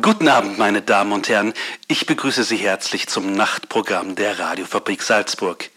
Guten 0.00 0.28
Abend, 0.28 0.56
meine 0.56 0.82
Damen 0.82 1.10
und 1.10 1.28
Herren. 1.28 1.52
Ich 1.88 2.06
begrüße 2.06 2.44
Sie 2.44 2.58
herzlich 2.58 3.08
zum 3.08 3.32
Nachtprogramm 3.32 4.14
der 4.14 4.38
Radiofabrik 4.38 5.02
Salzburg. 5.02 5.68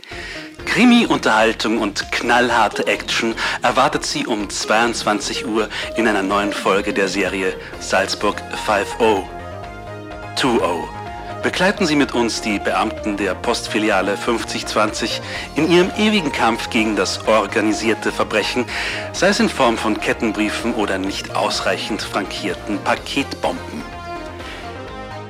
Krimi, 0.68 1.08
Unterhaltung 1.08 1.80
und 1.80 2.12
knallharte 2.12 2.86
Action 2.86 3.34
erwartet 3.64 4.06
Sie 4.06 4.28
um 4.28 4.52
22 4.52 5.48
Uhr 5.48 5.68
in 5.98 6.08
einer 6.08 6.22
neuen 6.22 6.54
Folge 6.54 6.94
der 6.94 7.08
Serie 7.08 7.56
Salzburg 7.80 8.40
5.0. 8.68 9.24
2.0. 10.36 10.84
Begleiten 11.42 11.88
Sie 11.88 11.96
mit 11.96 12.12
uns 12.14 12.40
die 12.40 12.60
Beamten 12.60 13.18
der 13.18 13.34
Postfiliale 13.34 14.16
5020 14.16 15.22
in 15.56 15.72
ihrem 15.72 15.92
ewigen 15.98 16.32
Kampf 16.32 16.70
gegen 16.70 16.96
das 16.96 17.28
organisierte 17.28 18.12
Verbrechen, 18.12 18.66
sei 19.12 19.30
es 19.30 19.40
in 19.40 19.50
Form 19.50 19.76
von 19.76 20.00
Kettenbriefen 20.00 20.76
oder 20.76 21.00
nicht 21.00 21.36
ausreichend 21.36 22.04
frankierten 22.04 22.78
Paketbomben. 22.84 23.93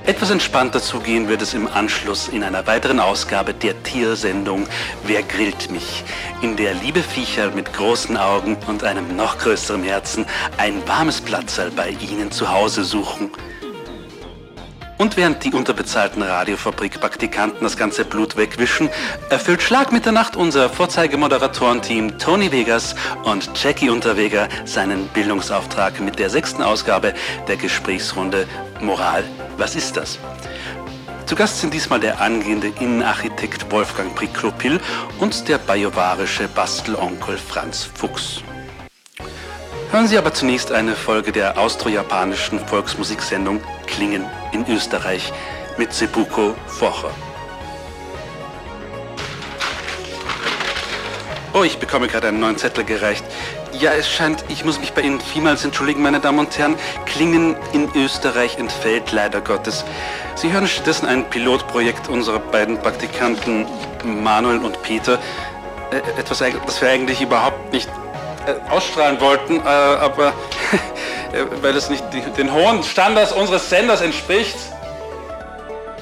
Etwas 0.05 0.31
entspannter 0.31 0.81
zugehen 0.81 1.29
wird 1.29 1.41
es 1.41 1.53
im 1.53 1.65
Anschluss 1.65 2.27
in 2.27 2.43
einer 2.43 2.67
weiteren 2.67 2.99
Ausgabe 2.99 3.53
der 3.53 3.81
Tiersendung 3.83 4.67
Wer 5.05 5.23
grillt 5.23 5.71
mich? 5.71 6.03
In 6.41 6.57
der 6.57 6.73
liebe 6.73 7.01
Viecher 7.01 7.51
mit 7.51 7.71
großen 7.71 8.17
Augen 8.17 8.57
und 8.67 8.83
einem 8.83 9.15
noch 9.15 9.37
größeren 9.37 9.81
Herzen 9.81 10.25
ein 10.57 10.85
warmes 10.89 11.21
Platzerl 11.21 11.71
bei 11.71 11.91
Ihnen 11.91 12.33
zu 12.33 12.51
Hause 12.51 12.83
suchen. 12.83 13.31
Und 15.03 15.17
während 15.17 15.43
die 15.43 15.51
unterbezahlten 15.51 16.21
Radiofabrik-Praktikanten 16.21 17.65
das 17.65 17.75
ganze 17.75 18.05
Blut 18.05 18.37
wegwischen, 18.37 18.89
erfüllt 19.29 19.61
Schlag 19.61 19.91
Mitternacht 19.91 20.37
unser 20.37 20.69
Vorzeigemoderatorenteam 20.69 22.19
Tony 22.19 22.53
Vegas 22.53 22.95
und 23.25 23.49
Jackie 23.61 23.89
Unterweger 23.89 24.47
seinen 24.63 25.09
Bildungsauftrag 25.09 25.99
mit 25.99 26.19
der 26.19 26.29
sechsten 26.29 26.63
Ausgabe 26.63 27.13
der 27.49 27.57
Gesprächsrunde 27.57 28.47
Moral, 28.79 29.25
was 29.57 29.75
ist 29.75 29.97
das? 29.97 30.19
Zu 31.25 31.35
Gast 31.35 31.59
sind 31.59 31.73
diesmal 31.73 31.99
der 31.99 32.21
angehende 32.21 32.71
Innenarchitekt 32.79 33.69
Wolfgang 33.73 34.15
Priklopil 34.15 34.79
und 35.19 35.49
der 35.49 35.57
bajovarische 35.57 36.47
Bastelonkel 36.47 37.37
Franz 37.37 37.89
Fuchs. 37.93 38.41
Hören 39.91 40.07
Sie 40.07 40.17
aber 40.17 40.33
zunächst 40.33 40.71
eine 40.71 40.95
Folge 40.95 41.33
der 41.33 41.57
austro-japanischen 41.57 42.57
Volksmusiksendung 42.57 43.59
Klingen 43.85 44.23
in 44.53 44.65
Österreich 44.67 45.33
mit 45.77 45.93
Sebuko 45.93 46.55
Focher. 46.67 47.11
Oh, 51.53 51.63
ich 51.63 51.77
bekomme 51.77 52.07
gerade 52.07 52.29
einen 52.29 52.39
neuen 52.39 52.57
Zettel 52.57 52.83
gereicht. 52.83 53.23
Ja, 53.79 53.91
es 53.91 54.09
scheint, 54.09 54.43
ich 54.49 54.65
muss 54.65 54.79
mich 54.79 54.93
bei 54.93 55.01
Ihnen 55.01 55.21
vielmals 55.21 55.63
entschuldigen, 55.63 56.01
meine 56.01 56.19
Damen 56.19 56.39
und 56.39 56.57
Herren. 56.57 56.75
Klingen 57.05 57.55
in 57.73 57.89
Österreich 57.95 58.57
entfällt 58.57 59.11
leider 59.11 59.39
Gottes. 59.39 59.85
Sie 60.35 60.51
hören 60.51 60.67
stattdessen 60.67 61.07
ein 61.07 61.29
Pilotprojekt 61.29 62.09
unserer 62.09 62.39
beiden 62.39 62.79
Praktikanten 62.79 63.67
Manuel 64.03 64.59
und 64.59 64.81
Peter. 64.81 65.19
Äh, 65.91 66.19
etwas, 66.19 66.39
das 66.39 66.81
wir 66.81 66.89
eigentlich 66.89 67.21
überhaupt 67.21 67.71
nicht 67.71 67.89
äh, 68.47 68.71
ausstrahlen 68.71 69.21
wollten, 69.21 69.57
äh, 69.57 69.63
aber 69.63 70.33
weil 71.61 71.75
es 71.75 71.89
nicht 71.89 72.03
den 72.37 72.53
hohen 72.53 72.83
Standards 72.83 73.31
unseres 73.31 73.69
Senders 73.69 74.01
entspricht. 74.01 74.55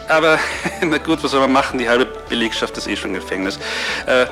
Aber 0.08 0.40
na 0.82 0.98
gut, 0.98 1.24
was 1.24 1.32
soll 1.32 1.40
man 1.40 1.52
machen? 1.52 1.80
Die 1.80 1.88
halbe 1.88 2.06
Belegschaft 2.06 2.78
ist 2.78 2.88
eh 2.88 2.96
schon 2.96 3.16
im 3.16 3.22
Gefängnis. 3.22 3.58
Äh, 4.06 4.26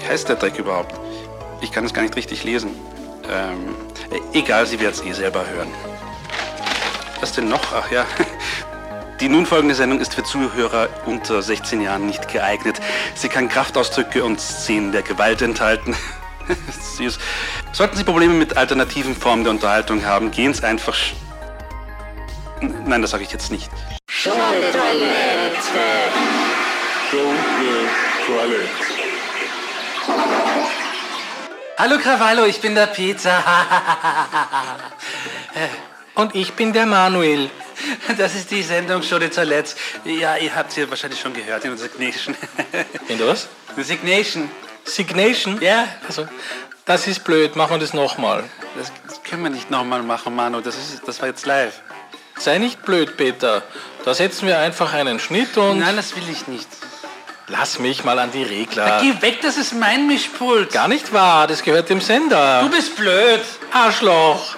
wie 0.00 0.08
heißt 0.08 0.28
der 0.28 0.36
Dreck 0.36 0.58
überhaupt? 0.58 0.94
Ich 1.60 1.70
kann 1.70 1.84
es 1.84 1.94
gar 1.94 2.02
nicht 2.02 2.16
richtig 2.16 2.44
lesen. 2.44 2.74
Ähm, 3.30 3.76
egal, 4.32 4.66
Sie 4.66 4.80
werden 4.80 4.92
es 4.92 5.02
eh 5.02 5.12
selber 5.12 5.44
hören. 5.48 5.68
Was 7.20 7.32
denn 7.32 7.48
noch? 7.48 7.72
Ach 7.72 7.90
ja. 7.90 8.04
Die 9.20 9.28
nun 9.28 9.46
folgende 9.46 9.76
Sendung 9.76 10.00
ist 10.00 10.14
für 10.14 10.24
Zuhörer 10.24 10.88
unter 11.06 11.40
16 11.40 11.80
Jahren 11.80 12.04
nicht 12.04 12.30
geeignet. 12.30 12.80
Sie 13.14 13.28
kann 13.28 13.48
Kraftausdrücke 13.48 14.24
und 14.24 14.40
Szenen 14.40 14.90
der 14.90 15.02
Gewalt 15.02 15.40
enthalten. 15.40 15.96
Süß. 16.96 17.18
Sollten 17.72 17.96
Sie 17.96 18.04
Probleme 18.04 18.34
mit 18.34 18.56
alternativen 18.56 19.16
Formen 19.16 19.44
der 19.44 19.52
Unterhaltung 19.52 20.04
haben, 20.04 20.30
gehen 20.30 20.54
Sie 20.54 20.64
einfach. 20.64 20.96
Nein, 22.60 23.02
das 23.02 23.10
sage 23.10 23.24
ich 23.24 23.32
jetzt 23.32 23.50
nicht. 23.50 23.70
Schunke 24.08 24.38
Toilette. 24.72 25.60
Schunke 27.10 27.88
Toilette. 28.26 28.68
Hallo 31.76 31.98
Krawallo, 31.98 32.44
ich 32.44 32.60
bin 32.60 32.74
der 32.74 32.86
Peter. 32.86 33.42
Und 36.14 36.36
ich 36.36 36.52
bin 36.52 36.72
der 36.72 36.86
Manuel. 36.86 37.50
Das 38.16 38.36
ist 38.36 38.50
die 38.52 38.62
Sendung 38.62 39.00
de 39.00 39.28
Toilette. 39.28 39.74
Ja, 40.04 40.36
ihr 40.36 40.54
habt 40.54 40.70
sie 40.70 40.88
wahrscheinlich 40.88 41.20
schon 41.20 41.34
gehört 41.34 41.64
in 41.64 41.70
der 41.70 41.78
Signation. 41.78 42.36
In 43.08 43.18
was? 43.20 43.48
Signation. 43.76 44.48
Signation? 44.84 45.60
Ja. 45.60 45.88
Also, 46.06 46.26
das 46.84 47.06
ist 47.06 47.24
blöd, 47.24 47.56
machen 47.56 47.72
wir 47.72 47.78
das 47.78 47.94
nochmal. 47.94 48.44
Das, 48.76 48.92
das 49.08 49.22
können 49.22 49.42
wir 49.42 49.50
nicht 49.50 49.70
nochmal 49.70 50.02
machen, 50.02 50.34
Manu. 50.34 50.60
Das, 50.60 50.76
ist, 50.76 51.02
das 51.06 51.20
war 51.20 51.28
jetzt 51.28 51.46
live. 51.46 51.80
Sei 52.38 52.58
nicht 52.58 52.82
blöd, 52.82 53.16
Peter. 53.16 53.62
Da 54.04 54.12
setzen 54.12 54.46
wir 54.46 54.58
einfach 54.58 54.92
einen 54.92 55.18
Schnitt 55.18 55.56
und... 55.56 55.78
Nein, 55.78 55.96
das 55.96 56.14
will 56.16 56.28
ich 56.30 56.46
nicht. 56.46 56.68
Lass 57.48 57.78
mich 57.78 58.04
mal 58.04 58.18
an 58.18 58.32
die 58.32 58.42
Regler. 58.42 58.86
Da 58.86 59.00
geh 59.00 59.20
weg, 59.22 59.40
das 59.42 59.56
ist 59.56 59.74
mein 59.74 60.06
Mischpult. 60.06 60.72
Gar 60.72 60.88
nicht 60.88 61.12
wahr, 61.12 61.46
das 61.46 61.62
gehört 61.62 61.90
dem 61.90 62.00
Sender. 62.00 62.62
Du 62.62 62.70
bist 62.70 62.96
blöd. 62.96 63.40
Arschloch. 63.72 64.56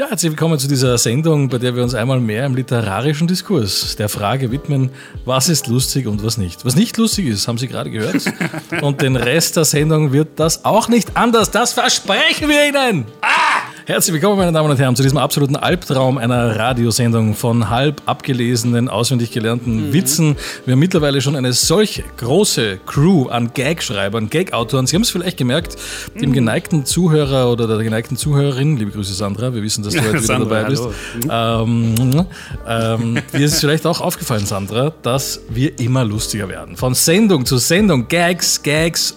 Ja, 0.00 0.08
herzlich 0.08 0.32
willkommen 0.32 0.58
zu 0.58 0.66
dieser 0.66 0.96
Sendung, 0.96 1.50
bei 1.50 1.58
der 1.58 1.76
wir 1.76 1.82
uns 1.82 1.94
einmal 1.94 2.20
mehr 2.20 2.46
im 2.46 2.54
literarischen 2.54 3.28
Diskurs 3.28 3.96
der 3.96 4.08
Frage 4.08 4.50
widmen, 4.50 4.88
was 5.26 5.50
ist 5.50 5.66
lustig 5.66 6.06
und 6.06 6.24
was 6.24 6.38
nicht. 6.38 6.64
Was 6.64 6.74
nicht 6.74 6.96
lustig 6.96 7.26
ist, 7.26 7.46
haben 7.46 7.58
Sie 7.58 7.68
gerade 7.68 7.90
gehört. 7.90 8.22
Und 8.80 9.02
den 9.02 9.14
Rest 9.16 9.58
der 9.58 9.66
Sendung 9.66 10.10
wird 10.10 10.40
das 10.40 10.64
auch 10.64 10.88
nicht 10.88 11.18
anders. 11.18 11.50
Das 11.50 11.74
versprechen 11.74 12.48
wir 12.48 12.66
Ihnen. 12.66 13.04
Ah! 13.20 13.39
Herzlich 13.86 14.12
willkommen, 14.12 14.36
meine 14.36 14.52
Damen 14.52 14.70
und 14.70 14.78
Herren, 14.78 14.94
zu 14.94 15.02
diesem 15.02 15.16
absoluten 15.16 15.56
Albtraum 15.56 16.18
einer 16.18 16.54
Radiosendung 16.56 17.34
von 17.34 17.70
halb 17.70 18.02
abgelesenen, 18.04 18.88
auswendig 18.88 19.32
gelernten 19.32 19.88
mhm. 19.88 19.92
Witzen. 19.92 20.36
Wir 20.66 20.72
haben 20.72 20.78
mittlerweile 20.80 21.20
schon 21.22 21.34
eine 21.34 21.52
solch 21.54 22.04
große 22.18 22.78
Crew 22.84 23.28
an 23.28 23.52
Gagschreibern, 23.54 24.28
Gag-Autoren. 24.28 24.86
Sie 24.86 24.96
haben 24.96 25.02
es 25.02 25.10
vielleicht 25.10 25.38
gemerkt, 25.38 25.76
dem 26.14 26.30
mhm. 26.30 26.34
geneigten 26.34 26.84
Zuhörer 26.84 27.50
oder 27.50 27.66
der 27.66 27.78
geneigten 27.78 28.16
Zuhörerin, 28.16 28.76
liebe 28.76 28.90
Grüße 28.90 29.14
Sandra, 29.14 29.54
wir 29.54 29.62
wissen, 29.62 29.82
dass 29.82 29.94
du 29.94 30.02
heute 30.02 30.22
wieder 30.22 30.38
dabei 30.40 30.64
bist. 30.64 30.84
Ähm, 31.30 32.26
ähm, 32.68 33.18
dir 33.32 33.46
ist 33.46 33.60
vielleicht 33.60 33.86
auch 33.86 34.00
aufgefallen, 34.00 34.44
Sandra, 34.44 34.92
dass 35.02 35.40
wir 35.48 35.78
immer 35.78 36.04
lustiger 36.04 36.48
werden. 36.48 36.76
Von 36.76 36.94
Sendung 36.94 37.46
zu 37.46 37.56
Sendung, 37.56 38.08
Gags, 38.08 38.62
Gags 38.62 39.16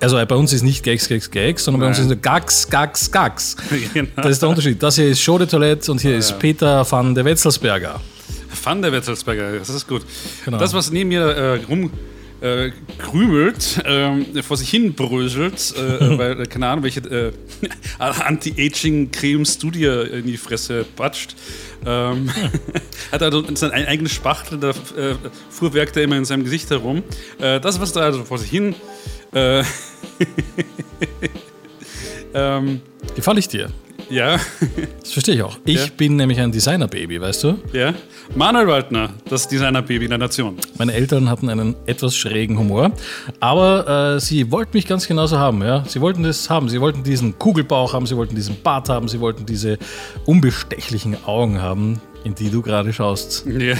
also 0.00 0.16
bei 0.26 0.34
uns 0.34 0.52
ist 0.52 0.62
nicht 0.62 0.82
Gags, 0.82 1.08
Gags, 1.08 1.30
Gags, 1.30 1.64
sondern 1.64 1.80
Nein. 1.80 1.92
bei 1.92 1.98
uns 1.98 2.06
ist 2.06 2.16
es 2.16 2.22
Gags, 2.22 2.70
Gags, 2.70 3.10
Gags. 3.10 3.56
Genau. 3.94 4.08
Das 4.16 4.32
ist 4.32 4.42
der 4.42 4.48
Unterschied. 4.48 4.82
Das 4.82 4.96
hier 4.96 5.08
ist 5.08 5.20
Show 5.20 5.38
de 5.38 5.46
Toilette 5.46 5.90
und 5.90 6.00
hier 6.00 6.12
ja, 6.12 6.18
ist 6.18 6.38
Peter 6.38 6.90
van 6.90 7.14
der 7.14 7.24
Wetzelsberger. 7.24 8.00
Van 8.62 8.82
der 8.82 8.92
Wetzelsberger, 8.92 9.58
das 9.58 9.68
ist 9.70 9.86
gut. 9.86 10.02
Genau. 10.44 10.58
Das, 10.58 10.74
was 10.74 10.90
neben 10.90 11.08
mir 11.08 11.22
äh, 11.22 11.64
rum 11.64 11.90
äh, 12.40 12.70
krümelt, 12.98 13.82
äh, 13.84 14.42
vor 14.42 14.56
sich 14.56 14.68
hin 14.68 14.94
bröselt, 14.94 15.74
äh, 15.76 16.18
weil, 16.18 16.40
äh, 16.40 16.46
keine 16.46 16.68
Ahnung, 16.68 16.84
welche 16.84 17.00
äh, 17.00 17.32
Anti-Aging-Cremes 17.98 19.58
du 19.58 19.70
dir 19.70 20.12
in 20.12 20.26
die 20.26 20.36
Fresse 20.36 20.84
patscht. 20.96 21.34
Ähm, 21.84 22.30
hat 23.12 23.22
also 23.22 23.44
sein 23.54 23.70
eigenes 23.70 24.12
Spachtel, 24.12 24.58
da 24.58 24.70
äh, 24.70 25.14
fuhrwerkt 25.50 25.96
er 25.96 26.04
immer 26.04 26.16
in 26.16 26.24
seinem 26.24 26.44
Gesicht 26.44 26.70
herum. 26.70 27.02
das, 27.38 27.80
was 27.80 27.92
da 27.92 28.00
also 28.00 28.24
vor 28.24 28.38
sich 28.38 28.50
hin 28.50 28.74
äh, 28.74 28.76
ähm, 32.34 32.80
Gefalle 33.14 33.38
ich 33.38 33.48
dir? 33.48 33.70
Ja. 34.08 34.38
Das 35.00 35.12
verstehe 35.12 35.34
ich 35.34 35.42
auch. 35.42 35.58
Ich 35.64 35.86
ja. 35.86 35.92
bin 35.96 36.16
nämlich 36.16 36.40
ein 36.40 36.52
Designer-Baby, 36.52 37.20
weißt 37.20 37.44
du? 37.44 37.58
Ja. 37.72 37.92
Manuel 38.34 38.66
Waldner, 38.68 39.10
das 39.28 39.48
Designer-Baby 39.48 40.08
der 40.08 40.18
Nation. 40.18 40.56
Meine 40.78 40.92
Eltern 40.94 41.28
hatten 41.28 41.48
einen 41.48 41.74
etwas 41.86 42.16
schrägen 42.16 42.58
Humor, 42.58 42.92
aber 43.40 44.14
äh, 44.16 44.20
sie 44.20 44.50
wollten 44.50 44.76
mich 44.76 44.86
ganz 44.86 45.06
genauso 45.06 45.38
haben. 45.38 45.62
Ja? 45.62 45.84
Sie 45.86 46.00
wollten 46.00 46.22
das 46.22 46.48
haben. 46.48 46.68
Sie 46.68 46.80
wollten 46.80 47.02
diesen 47.02 47.38
Kugelbauch 47.38 47.92
haben, 47.92 48.06
sie 48.06 48.16
wollten 48.16 48.36
diesen 48.36 48.62
Bart 48.62 48.88
haben, 48.88 49.08
sie 49.08 49.20
wollten 49.20 49.44
diese 49.44 49.78
unbestechlichen 50.24 51.24
Augen 51.24 51.60
haben, 51.60 52.00
in 52.26 52.34
die 52.34 52.50
du 52.50 52.60
gerade 52.60 52.92
schaust. 52.92 53.46
Ja. 53.46 53.76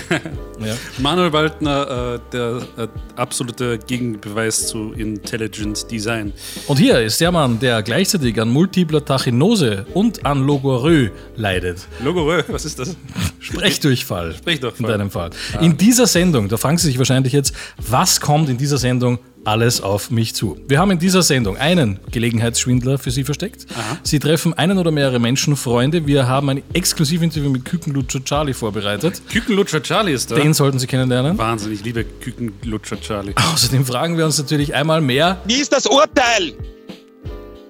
ja. 0.65 0.75
Manuel 0.99 1.33
Waldner, 1.33 2.15
äh, 2.15 2.33
der 2.33 2.63
äh, 2.77 2.89
absolute 3.17 3.77
Gegenbeweis 3.79 4.69
zu 4.69 4.93
Intelligent 4.93 5.91
Design. 5.91 6.33
Und 6.69 6.79
hier 6.79 7.01
ist 7.01 7.21
der 7.21 7.33
Mann, 7.33 7.59
der 7.59 7.83
gleichzeitig 7.83 8.41
an 8.41 8.49
multipler 8.49 9.05
Tachinose 9.05 9.85
und 9.95 10.25
an 10.25 10.47
Logorö 10.47 11.11
leidet. 11.35 11.89
Logorö, 12.05 12.45
was 12.47 12.65
ist 12.65 12.79
das? 12.79 12.97
Sprechdurchfall. 13.41 14.35
Sprechdurchfall. 14.35 14.91
In 14.91 14.99
deinem 14.99 15.11
Fall. 15.11 15.31
Ah. 15.55 15.59
In 15.59 15.77
dieser 15.77 16.07
Sendung, 16.07 16.49
da 16.49 16.57
fragen 16.57 16.79
Sie 16.79 16.87
sich 16.87 16.99
wahrscheinlich 16.99 17.33
jetzt, 17.33 17.53
was 17.79 18.21
kommt 18.21 18.49
in 18.49 18.57
dieser 18.57 18.79
Sendung 18.79 19.19
alles 19.47 19.81
auf 19.81 20.11
mich 20.11 20.35
zu. 20.35 20.59
Wir 20.67 20.79
haben 20.79 20.91
in 20.91 20.99
dieser 20.99 21.23
Sendung 21.23 21.57
einen 21.57 22.01
Gelegenheitsschwindler 22.11 22.99
für 22.99 23.11
Sie 23.11 23.25
versteckt. 23.25 23.67
Sie 24.03 24.19
treffen 24.19 24.55
einen 24.55 24.79
oder 24.79 24.91
mehrere 24.91 25.19
Menschenfreunde. 25.21 26.07
Wir 26.07 26.27
haben 26.27 26.49
ein 26.51 26.63
Exklusivinterview 26.73 27.51
mit 27.51 27.65
Kükenlutscher 27.65 28.25
Charlie 28.25 28.55
vorbereitet. 28.55 29.23
Kükenlutscher 29.31 29.83
Charlie 29.83 30.13
ist 30.13 30.31
da. 30.31 30.35
Den 30.35 30.53
sollten 30.53 30.79
Sie 30.79 30.87
kennenlernen. 30.87 31.39
Wahnsinn, 31.39 31.73
ich 31.73 31.85
liebe 31.85 32.05
Kükenlutscher 32.05 33.01
Charlie. 33.01 33.35
Außerdem 33.55 33.87
fragen 33.87 34.19
wir 34.19 34.25
uns 34.25 34.39
natürlich 34.39 34.75
einmal 34.75 35.01
mehr, 35.01 35.41
Wie 35.47 35.61
ist 35.61 35.73
das 35.73 35.87
Urteil? 35.87 36.55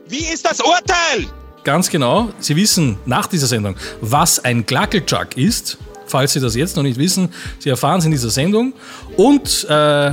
Wie 0.08 0.24
ist 0.32 0.46
das 0.46 0.60
Urteil? 0.60 1.26
ganz 1.64 1.90
genau, 1.90 2.30
Sie 2.38 2.54
wissen 2.54 2.96
nach 3.06 3.26
dieser 3.26 3.48
Sendung, 3.48 3.74
was 4.00 4.38
ein 4.44 4.64
Glackelchuck 4.66 5.36
ist. 5.36 5.78
Falls 6.06 6.32
Sie 6.32 6.38
das 6.40 6.54
jetzt 6.54 6.76
noch 6.76 6.84
nicht 6.84 6.96
wissen, 6.96 7.30
Sie 7.58 7.68
erfahren 7.68 7.98
es 7.98 8.04
in 8.04 8.12
dieser 8.12 8.30
Sendung. 8.30 8.72
Und 9.16 9.66
äh, 9.68 10.12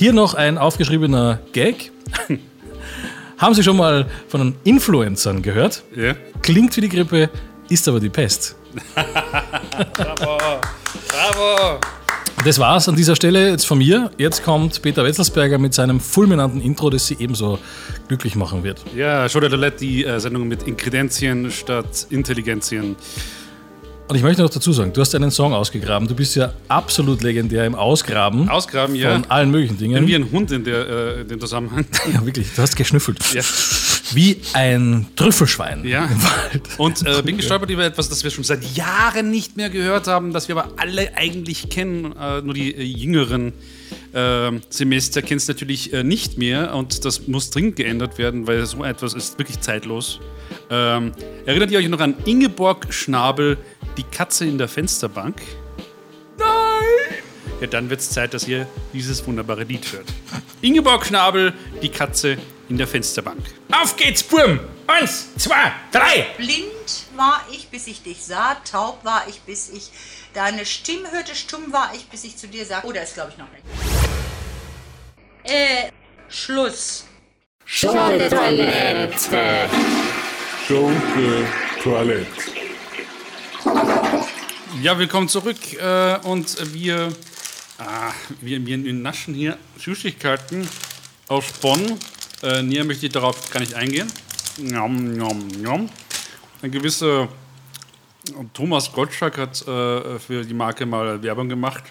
hier 0.00 0.14
noch 0.14 0.32
ein 0.32 0.56
aufgeschriebener 0.56 1.40
Gag. 1.52 1.92
Haben 3.36 3.54
Sie 3.54 3.62
schon 3.62 3.76
mal 3.76 4.06
von 4.28 4.54
Influencern 4.64 5.42
gehört? 5.42 5.82
Ja? 5.94 6.14
Klingt 6.40 6.74
wie 6.78 6.80
die 6.80 6.88
Grippe, 6.88 7.28
ist 7.68 7.86
aber 7.86 8.00
die 8.00 8.08
Pest. 8.08 8.56
Bravo! 8.94 10.38
Das 12.46 12.58
war's 12.58 12.88
an 12.88 12.96
dieser 12.96 13.14
Stelle 13.14 13.50
jetzt 13.50 13.66
von 13.66 13.76
mir. 13.76 14.10
Jetzt 14.16 14.42
kommt 14.42 14.80
Peter 14.80 15.04
Wetzelsberger 15.04 15.58
mit 15.58 15.74
seinem 15.74 16.00
fulminanten 16.00 16.62
Intro, 16.62 16.88
das 16.88 17.06
Sie 17.06 17.18
ebenso 17.18 17.58
glücklich 18.08 18.36
machen 18.36 18.64
wird. 18.64 18.82
Ja, 18.96 19.28
Show 19.28 19.40
der 19.40 19.50
Toilette, 19.50 19.80
die 19.80 20.06
äh, 20.06 20.18
Sendung 20.18 20.48
mit 20.48 20.62
Inkredenzien 20.62 21.50
statt 21.50 22.06
Intelligenzien. 22.08 22.96
Und 24.10 24.16
ich 24.16 24.24
möchte 24.24 24.42
noch 24.42 24.50
dazu 24.50 24.72
sagen, 24.72 24.92
du 24.92 25.00
hast 25.00 25.14
einen 25.14 25.30
Song 25.30 25.52
ausgegraben. 25.52 26.08
Du 26.08 26.16
bist 26.16 26.34
ja 26.34 26.52
absolut 26.66 27.22
legendär 27.22 27.64
im 27.64 27.76
Ausgraben 27.76 28.48
Ausgraben, 28.48 28.96
ja. 28.96 29.12
von 29.12 29.24
allen 29.30 29.52
möglichen 29.52 29.76
Bin 29.76 29.92
Dingen. 29.92 30.08
wie 30.08 30.16
ein 30.16 30.32
Hund 30.32 30.50
in, 30.50 30.64
der, 30.64 30.88
äh, 30.88 31.20
in 31.20 31.28
dem 31.28 31.38
Zusammenhang. 31.38 31.84
Ja, 32.12 32.26
wirklich, 32.26 32.48
du 32.56 32.60
hast 32.60 32.74
geschnüffelt. 32.74 33.20
ja. 33.32 33.42
Wie 34.12 34.38
ein 34.54 35.06
Trüffelschwein 35.14 35.84
Ja. 35.84 36.06
im 36.06 36.20
Wald. 36.24 36.62
Und 36.78 37.06
äh, 37.06 37.22
bin 37.22 37.36
gestolpert 37.36 37.70
über 37.70 37.84
etwas, 37.84 38.08
das 38.08 38.24
wir 38.24 38.32
schon 38.32 38.42
seit 38.42 38.64
Jahren 38.76 39.30
nicht 39.30 39.56
mehr 39.56 39.70
gehört 39.70 40.08
haben, 40.08 40.32
das 40.32 40.48
wir 40.48 40.56
aber 40.56 40.72
alle 40.76 41.16
eigentlich 41.16 41.68
kennen. 41.68 42.12
Äh, 42.20 42.42
nur 42.42 42.54
die 42.54 42.74
äh, 42.74 42.82
jüngeren 42.82 43.52
äh, 44.12 44.50
Semester 44.70 45.22
kennen 45.22 45.38
es 45.38 45.46
natürlich 45.46 45.92
äh, 45.92 46.02
nicht 46.02 46.36
mehr 46.36 46.74
und 46.74 47.04
das 47.04 47.28
muss 47.28 47.50
dringend 47.50 47.76
geändert 47.76 48.18
werden, 48.18 48.48
weil 48.48 48.66
so 48.66 48.82
etwas 48.82 49.14
ist 49.14 49.38
wirklich 49.38 49.60
zeitlos. 49.60 50.18
Ähm, 50.68 51.12
erinnert 51.46 51.70
ihr 51.70 51.78
euch 51.78 51.88
noch 51.88 52.00
an 52.00 52.14
Ingeborg 52.24 52.92
Schnabel, 52.92 53.56
die 53.96 54.04
Katze 54.04 54.44
in 54.44 54.58
der 54.58 54.68
Fensterbank? 54.68 55.40
Nein! 56.38 56.48
Ja, 57.60 57.66
dann 57.66 57.90
wird 57.90 58.00
es 58.00 58.10
Zeit, 58.10 58.32
dass 58.34 58.48
ihr 58.48 58.66
dieses 58.92 59.26
wunderbare 59.26 59.64
Lied 59.64 59.92
hört. 59.92 60.06
Ingeborg 60.62 61.06
Schnabel, 61.06 61.52
die 61.82 61.88
Katze 61.88 62.38
in 62.68 62.78
der 62.78 62.86
Fensterbank. 62.86 63.40
Auf 63.72 63.96
geht's, 63.96 64.22
Burm! 64.22 64.60
Eins, 64.86 65.34
zwei, 65.36 65.72
drei! 65.92 66.26
Blind 66.36 66.70
war 67.16 67.44
ich, 67.52 67.68
bis 67.68 67.86
ich 67.86 68.02
dich 68.02 68.24
sah, 68.24 68.56
taub 68.70 69.04
war 69.04 69.24
ich, 69.28 69.40
bis 69.42 69.68
ich 69.68 69.90
deine 70.34 70.64
Stimme 70.64 71.10
hörte, 71.12 71.34
stumm 71.34 71.72
war 71.72 71.92
ich, 71.94 72.06
bis 72.06 72.24
ich 72.24 72.36
zu 72.36 72.48
dir 72.48 72.64
sagte. 72.64 72.88
Oh, 72.88 72.92
da 72.92 73.00
ist, 73.02 73.14
glaube 73.14 73.30
ich, 73.32 73.38
noch 73.38 73.48
nicht. 73.50 73.64
Äh, 75.44 75.90
Schluss. 76.28 77.06
Schunke 77.64 78.28
Toilette. 81.82 82.59
Ja, 84.82 84.98
willkommen 84.98 85.28
zurück 85.28 85.74
äh, 85.74 86.18
und 86.22 86.74
wir, 86.74 87.12
ah, 87.78 88.12
wir, 88.40 88.64
wir, 88.64 88.78
naschen 88.94 89.34
hier 89.34 89.58
Süßigkeiten 89.78 90.66
aus 91.28 91.52
Bonn. 91.60 91.98
Äh, 92.42 92.62
näher 92.62 92.84
möchte 92.84 93.06
ich 93.06 93.12
darauf 93.12 93.50
gar 93.50 93.60
nicht 93.60 93.74
eingehen. 93.74 94.10
Njom, 94.58 95.12
njom, 95.12 95.48
njom. 95.48 95.90
Ein 96.62 96.70
gewisser 96.70 97.28
Thomas 98.54 98.90
Gottschalk 98.92 99.36
hat 99.36 99.60
äh, 99.62 100.18
für 100.18 100.44
die 100.44 100.54
Marke 100.54 100.86
mal 100.86 101.22
Werbung 101.22 101.48
gemacht. 101.48 101.84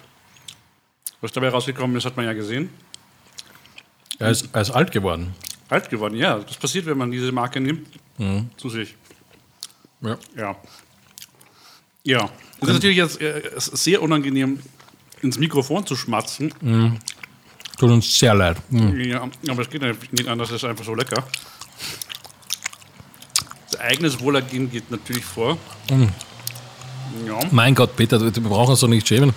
Was 1.20 1.30
dabei 1.30 1.50
rausgekommen 1.50 1.96
ist, 1.96 2.04
hat 2.04 2.16
man 2.16 2.26
ja 2.26 2.32
gesehen. 2.32 2.70
Er 4.18 4.30
ist, 4.30 4.48
er 4.52 4.62
ist 4.62 4.70
alt 4.70 4.90
geworden. 4.90 5.34
Alt 5.68 5.88
geworden, 5.88 6.16
ja. 6.16 6.38
Das 6.38 6.56
passiert, 6.56 6.86
wenn 6.86 6.98
man 6.98 7.12
diese 7.12 7.30
Marke 7.30 7.60
nimmt. 7.60 7.86
Zu 8.56 8.68
sich. 8.68 8.96
Ja. 10.02 10.18
Ja. 10.36 10.56
Ja. 12.04 12.30
Es 12.60 12.68
ist 12.68 12.74
natürlich 12.74 12.96
jetzt 12.96 13.20
äh, 13.20 13.42
es 13.56 13.68
ist 13.68 13.84
sehr 13.84 14.02
unangenehm, 14.02 14.60
ins 15.22 15.38
Mikrofon 15.38 15.86
zu 15.86 15.96
schmatzen. 15.96 16.52
Tut 17.78 17.90
uns 17.90 18.18
sehr 18.18 18.34
leid. 18.34 18.56
Hm. 18.70 19.00
Ja, 19.00 19.28
aber 19.48 19.62
es 19.62 19.70
geht 19.70 19.82
nicht 20.12 20.28
anders, 20.28 20.50
es 20.50 20.56
ist 20.56 20.64
einfach 20.64 20.84
so 20.84 20.94
lecker. 20.94 21.24
Das 23.70 23.80
eigenes 23.80 24.20
Wohlergehen 24.20 24.70
geht 24.70 24.90
natürlich 24.90 25.24
vor. 25.24 25.56
Ja. 27.26 27.38
Mein 27.50 27.74
Gott, 27.74 27.96
Peter, 27.96 28.20
wir 28.20 28.30
brauchen 28.30 28.70
uns 28.70 28.80
doch 28.80 28.88
nicht 28.88 29.06
schämen. 29.06 29.32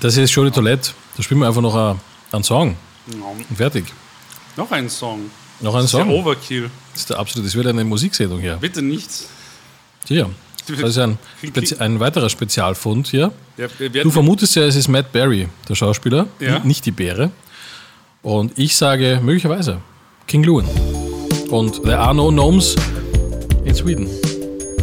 Das 0.00 0.14
hier 0.14 0.24
ist 0.24 0.30
Show 0.32 0.44
die 0.44 0.50
Toilette. 0.50 0.90
Da 1.16 1.22
spielen 1.22 1.40
wir 1.40 1.46
einfach 1.48 1.60
noch 1.62 1.74
ein- 1.74 2.00
einen 2.32 2.44
Song. 2.44 2.76
ja. 3.08 3.14
Und 3.48 3.56
fertig. 3.56 3.84
Noch 4.56 4.70
ein 4.72 4.88
Song. 4.88 5.30
Noch 5.60 5.74
einen 5.74 5.86
Song. 5.88 6.08
Overkill. 6.10 6.70
Das 6.92 7.02
ist 7.02 7.10
der 7.10 7.18
absolute, 7.18 7.46
das 7.46 7.54
wird 7.54 7.66
eine 7.66 7.84
Musiksendung 7.84 8.40
hier. 8.40 8.56
Bitte 8.56 8.82
nicht. 8.82 9.08
Hier. 10.08 10.28
Das 10.80 10.90
ist 10.90 10.98
ein, 10.98 11.18
Spezi 11.44 11.76
ein 11.76 11.98
weiterer 12.00 12.28
Spezialfund 12.28 13.08
hier. 13.08 13.32
Ja, 13.56 13.66
Du 14.02 14.10
vermutest 14.10 14.54
ja, 14.56 14.62
es 14.62 14.76
ist 14.76 14.88
Matt 14.88 15.12
Berry, 15.12 15.48
der 15.68 15.74
Schauspieler, 15.74 16.26
Ja. 16.40 16.60
nicht 16.60 16.86
die 16.86 16.90
Bäre. 16.92 17.30
Und 18.22 18.52
ich 18.58 18.76
sage 18.76 19.20
möglicherweise 19.22 19.78
King 20.26 20.44
Lewin. 20.44 20.66
Und 21.50 21.82
There 21.82 21.98
Are 21.98 22.14
No 22.14 22.28
Gnomes 22.30 22.76
in 23.64 23.74
Sweden. 23.74 24.08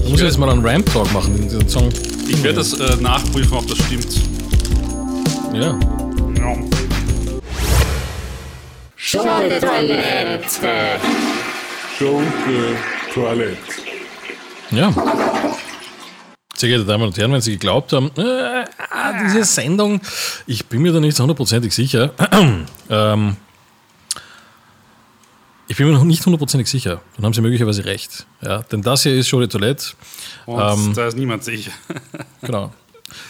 Ich 0.03 0.09
muss 0.09 0.21
jetzt 0.21 0.37
mal 0.37 0.49
einen 0.49 0.65
Ramp 0.65 0.91
Talk 0.91 1.11
machen, 1.13 1.39
diesen 1.41 1.67
Song. 1.69 1.89
ich 2.27 2.43
werde 2.43 2.57
das 2.57 2.73
äh, 2.73 2.95
nachprüfen, 3.01 3.57
ob 3.57 3.67
das 3.67 3.77
stimmt. 3.77 4.07
Ja. 5.53 5.61
Ja. 6.37 6.55
Schunke 11.97 12.75
Toilette. 13.13 13.55
Ja. 14.71 14.93
Sehr 16.59 16.67
geehrte 16.67 16.83
Damen 16.83 17.05
und 17.05 17.17
Herren, 17.17 17.31
wenn 17.31 17.39
Sie 17.39 17.53
geglaubt 17.53 17.93
haben, 17.93 18.11
äh, 18.17 18.65
ah, 18.91 19.13
diese 19.23 19.45
Sendung, 19.45 20.01
ich 20.45 20.65
bin 20.65 20.81
mir 20.81 20.91
da 20.91 20.99
nicht 20.99 21.17
hundertprozentig 21.17 21.71
sicher. 21.71 22.11
ähm, 22.89 23.37
ich 25.69 25.77
bin 25.77 25.87
mir 25.87 25.93
noch 25.93 26.03
nicht 26.03 26.25
hundertprozentig 26.25 26.69
sicher. 26.69 26.99
Dann 27.15 27.23
haben 27.23 27.33
Sie 27.33 27.39
möglicherweise 27.39 27.85
recht. 27.85 28.25
Ja, 28.41 28.61
denn 28.63 28.81
das 28.81 29.03
hier 29.03 29.15
ist 29.15 29.29
Show 29.29 29.39
de 29.39 29.47
Toilette. 29.47 29.93
Und 30.45 30.59
Ähm. 30.59 30.93
da 30.95 31.07
ist 31.07 31.15
niemand 31.15 31.45
sicher. 31.45 31.71
Genau. 32.41 32.73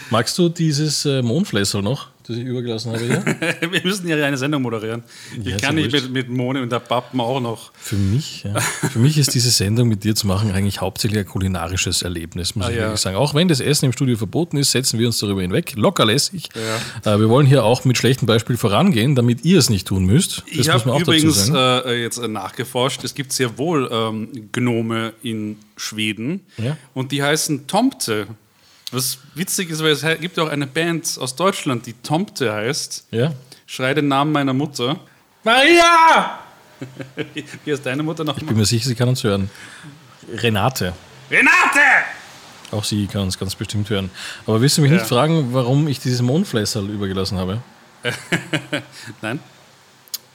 Magst 0.10 0.36
du 0.40 0.50
dieses 0.50 1.06
äh, 1.06 1.22
Mondflässel 1.22 1.84
noch, 1.84 2.08
das 2.30 2.38
ich 2.38 2.46
übergelassen 2.46 2.94
habe 2.94 3.04
hier? 3.04 3.26
Wir 3.72 3.82
müssen 3.84 4.08
ja 4.08 4.16
eine 4.26 4.38
Sendung 4.38 4.62
moderieren. 4.62 5.04
Ja, 5.44 5.56
ich 5.58 5.62
kann 5.62 5.78
ja 5.78 5.84
nicht 5.86 5.92
mit, 5.94 6.12
mit 6.12 6.30
Mone 6.30 6.62
und 6.62 6.72
der 6.72 6.80
Pappen 6.80 7.20
auch 7.20 7.40
noch. 7.42 7.72
Für 7.78 7.96
mich, 7.98 8.44
ja. 8.44 8.60
Für 8.60 9.00
mich 9.00 9.18
ist 9.18 9.34
diese 9.36 9.50
Sendung 9.52 9.90
mit 9.90 10.04
dir 10.04 10.16
zu 10.16 10.28
machen 10.28 10.52
eigentlich 10.52 10.80
hauptsächlich 10.82 11.20
ein 11.20 11.26
kulinarisches 11.26 12.02
Erlebnis, 12.04 12.56
muss 12.56 12.68
Ah, 12.68 12.70
ich 12.70 12.76
ja. 12.78 12.82
wirklich 12.84 13.02
sagen. 13.02 13.18
Auch 13.18 13.34
wenn 13.34 13.48
das 13.48 13.60
Essen 13.60 13.86
im 13.86 13.92
Studio 13.92 14.16
verboten 14.16 14.58
ist, 14.58 14.72
setzen 14.72 15.00
wir 15.00 15.08
uns 15.08 15.20
darüber 15.20 15.42
hinweg. 15.42 15.74
Locker 15.76 16.06
lässig. 16.06 16.50
Äh, 17.06 17.20
wir 17.20 17.28
wollen 17.30 17.48
hier 17.48 17.66
auch 17.66 17.84
mit 17.86 17.98
schlechtem 17.98 18.26
Beispiel 18.28 18.56
vorangehen, 18.58 19.16
damit 19.16 19.44
ihr 19.44 19.58
es 19.60 19.70
nicht 19.70 19.88
tun 19.88 20.06
müsst. 20.06 20.40
Das 20.40 20.44
ich 20.52 20.58
muss 20.58 20.68
habe 20.70 20.88
man 20.90 20.96
auch 20.98 21.02
übrigens 21.02 21.38
dazu 21.40 21.52
sagen. 21.54 21.90
äh, 21.90 22.02
jetzt 22.02 22.18
äh, 22.20 22.28
nachgeforscht. 22.28 23.04
Es 23.04 23.16
gibt 23.16 23.34
sehr 23.34 23.58
wohl 23.58 23.90
ähm, 23.92 24.50
Gnome 24.52 25.14
in 25.24 25.58
Schweden 25.78 26.42
Ja. 26.58 26.78
und 26.94 27.12
die 27.12 27.24
heißen 27.24 27.68
Tomte. 27.68 28.28
Was 28.92 29.20
witzig 29.36 29.70
ist, 29.70 29.84
weil 29.84 29.92
es 29.92 30.02
gibt 30.20 30.38
ja 30.38 30.44
auch 30.44 30.50
eine 30.50 30.66
Band 30.68 31.18
aus 31.20 31.36
Deutschland, 31.36 31.86
die 31.86 31.94
Tomte 31.94 32.52
heißt. 32.54 33.08
ja. 33.12 33.34
Schrei 33.68 33.94
den 33.94 34.08
Namen 34.08 34.32
meiner 34.32 34.52
Mutter. 34.54 35.00
Maria! 35.44 36.40
Wie 37.66 37.72
heißt 37.72 37.86
deine 37.86 38.02
Mutter 38.02 38.24
noch? 38.24 38.36
Ich 38.36 38.44
bin 38.46 38.58
mir 38.58 38.66
sicher, 38.66 38.88
sie 38.88 38.96
kann 38.96 39.08
uns 39.10 39.24
hören. 39.24 39.48
Renate. 40.38 40.94
Renate! 41.30 41.80
Auch 42.72 42.84
sie 42.84 43.06
kann 43.06 43.22
uns 43.22 43.38
ganz 43.38 43.54
bestimmt 43.54 43.88
hören. 43.92 44.10
Aber 44.48 44.60
willst 44.60 44.78
du 44.78 44.82
mich 44.82 44.90
Ja. 44.90 44.98
nicht 44.98 45.08
fragen, 45.08 45.54
warum 45.54 45.88
ich 45.88 46.00
dieses 46.00 46.24
Mondflässel 46.24 46.90
übergelassen 46.90 47.38
habe? 47.38 47.62
Nein? 49.22 49.40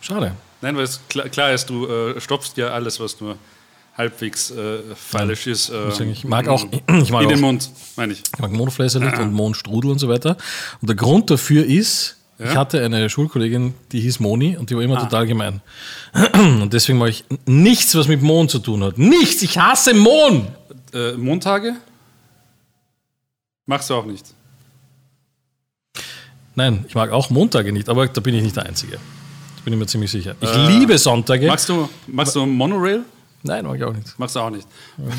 Schade. 0.01 0.37
Nein, 0.61 0.77
weil 0.77 0.85
es 0.85 1.01
klar, 1.09 1.29
klar 1.29 1.53
ist, 1.53 1.67
du 1.71 1.87
äh, 1.89 2.21
stopfst 2.21 2.57
ja 2.57 2.69
alles, 2.69 3.01
was 3.01 3.21
nur 3.21 3.37
halbwegs 3.97 4.51
äh, 4.51 4.79
falsch 4.97 5.47
ist. 5.47 5.71
Äh, 5.71 6.05
ich 6.11 6.25
mag 6.25 6.49
auch- 6.49 6.67
ich 7.03 7.11
mag 7.11 7.23
in 7.25 7.29
den 7.31 7.41
Mund, 7.41 7.71
meine 7.97 8.13
ich. 8.13 8.23
Ich 8.35 8.39
mag 8.41 8.51
Mondfläser 8.53 9.01
nicht 9.01 9.19
und 9.19 9.33
Mondstrudel 9.33 9.91
und 9.91 9.99
so 9.99 10.09
weiter. 10.09 10.37
Und 10.81 10.89
der 10.89 10.97
Grund 10.97 11.31
dafür 11.31 11.65
ist, 11.65 12.17
ich 12.39 12.47
Ja? 12.47 12.57
hatte 12.57 12.85
eine 12.85 13.09
Schulkollegin, 13.09 13.75
die 13.93 14.01
hieß 14.01 14.19
Moni 14.19 14.57
und 14.57 14.69
die 14.69 14.75
war 14.75 14.83
immer 14.83 14.99
total 14.99 15.27
gemein. 15.27 15.61
Und 16.35 16.73
deswegen 16.73 16.99
mache 16.99 17.11
ich 17.11 17.25
nichts, 17.47 17.95
was 17.95 18.09
mit 18.09 18.23
Mond 18.23 18.51
zu 18.51 18.59
tun 18.59 18.83
hat. 18.83 18.99
Nichts! 18.99 19.41
Ich 19.43 19.57
hasse 19.57 19.95
Mond! 19.95 20.49
Äh, 20.93 21.13
Montage? 21.13 21.75
Machst 23.67 23.89
du 23.89 23.95
auch 23.95 24.05
nicht. 24.05 24.27
Nein, 26.57 26.85
ich 26.89 26.95
mag 26.95 27.11
auch 27.11 27.31
Montage 27.31 27.73
nicht, 27.73 27.89
aber 27.89 28.07
da 28.09 28.21
bin 28.21 28.35
ich 28.35 28.43
nicht 28.43 28.57
der 28.57 28.67
Einzige. 28.67 28.99
bin 29.65 29.73
ich 29.73 29.79
mir 29.79 29.87
ziemlich 29.87 30.11
sicher. 30.11 30.35
Ich 30.41 30.55
liebe 30.69 30.99
Sonntage. 30.99 31.47
Magst 31.47 31.69
du, 31.69 31.89
magst 32.07 32.35
du 32.37 32.45
Monorail? 32.47 33.03
Nein, 33.47 33.67
mag 33.67 33.77
ich 33.77 33.85
auch 33.85 33.93
nicht. 33.93 34.19
Magst 34.19 34.37
du 34.37 34.41
auch 34.41 34.49
nicht. 34.51 34.67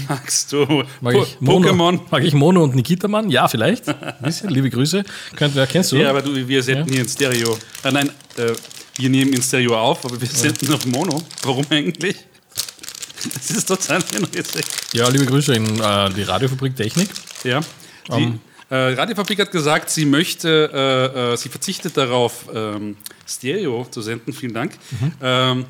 Magst 0.09 0.51
du 0.51 0.65
Mag 0.99 1.13
Po- 1.13 1.25
Pokémon? 1.43 1.99
Mag 2.09 2.23
ich 2.23 2.33
Mono 2.33 2.63
und 2.63 2.73
Nikita 2.75 3.07
Mann? 3.07 3.29
Ja, 3.29 3.47
vielleicht. 3.47 3.87
Ein 3.89 4.15
bisschen, 4.23 4.49
liebe 4.49 4.69
Grüße. 4.71 5.03
Könnt, 5.35 5.53
wer 5.55 5.67
kennst 5.67 5.91
du? 5.91 5.97
Ja, 5.97 6.09
aber 6.09 6.23
du, 6.23 6.35
wir 6.47 6.63
senden 6.63 6.91
hier 6.91 7.01
in 7.01 7.07
Stereo. 7.07 7.55
Äh, 7.83 7.91
nein, 7.91 8.09
äh, 8.37 8.53
wir 8.97 9.09
nehmen 9.09 9.31
in 9.31 9.41
Stereo 9.43 9.77
auf, 9.77 10.03
aber 10.05 10.19
wir 10.19 10.27
senden 10.27 10.73
auf 10.73 10.85
Mono. 10.87 11.21
Warum 11.43 11.65
eigentlich? 11.69 12.15
Das 13.33 13.51
ist 13.51 13.65
total 13.67 14.01
hinrichtig. 14.11 14.65
Ja, 14.93 15.07
liebe 15.09 15.25
Grüße 15.27 15.53
in 15.53 15.65
äh, 15.79 16.09
die 16.09 16.23
Radiofabrik 16.23 16.75
Technik. 16.75 17.09
Ja. 17.43 17.59
Die 18.09 18.39
äh, 18.71 18.75
Radiofabrik 18.93 19.39
hat 19.39 19.51
gesagt, 19.51 19.91
sie 19.91 20.05
möchte, 20.05 20.71
äh, 20.73 21.33
äh, 21.33 21.37
sie 21.37 21.49
verzichtet 21.49 21.95
darauf, 21.95 22.45
ähm, 22.53 22.97
Stereo 23.27 23.85
zu 23.91 24.01
senden. 24.01 24.33
Vielen 24.33 24.53
Dank. 24.55 24.73
Ähm, 25.21 25.65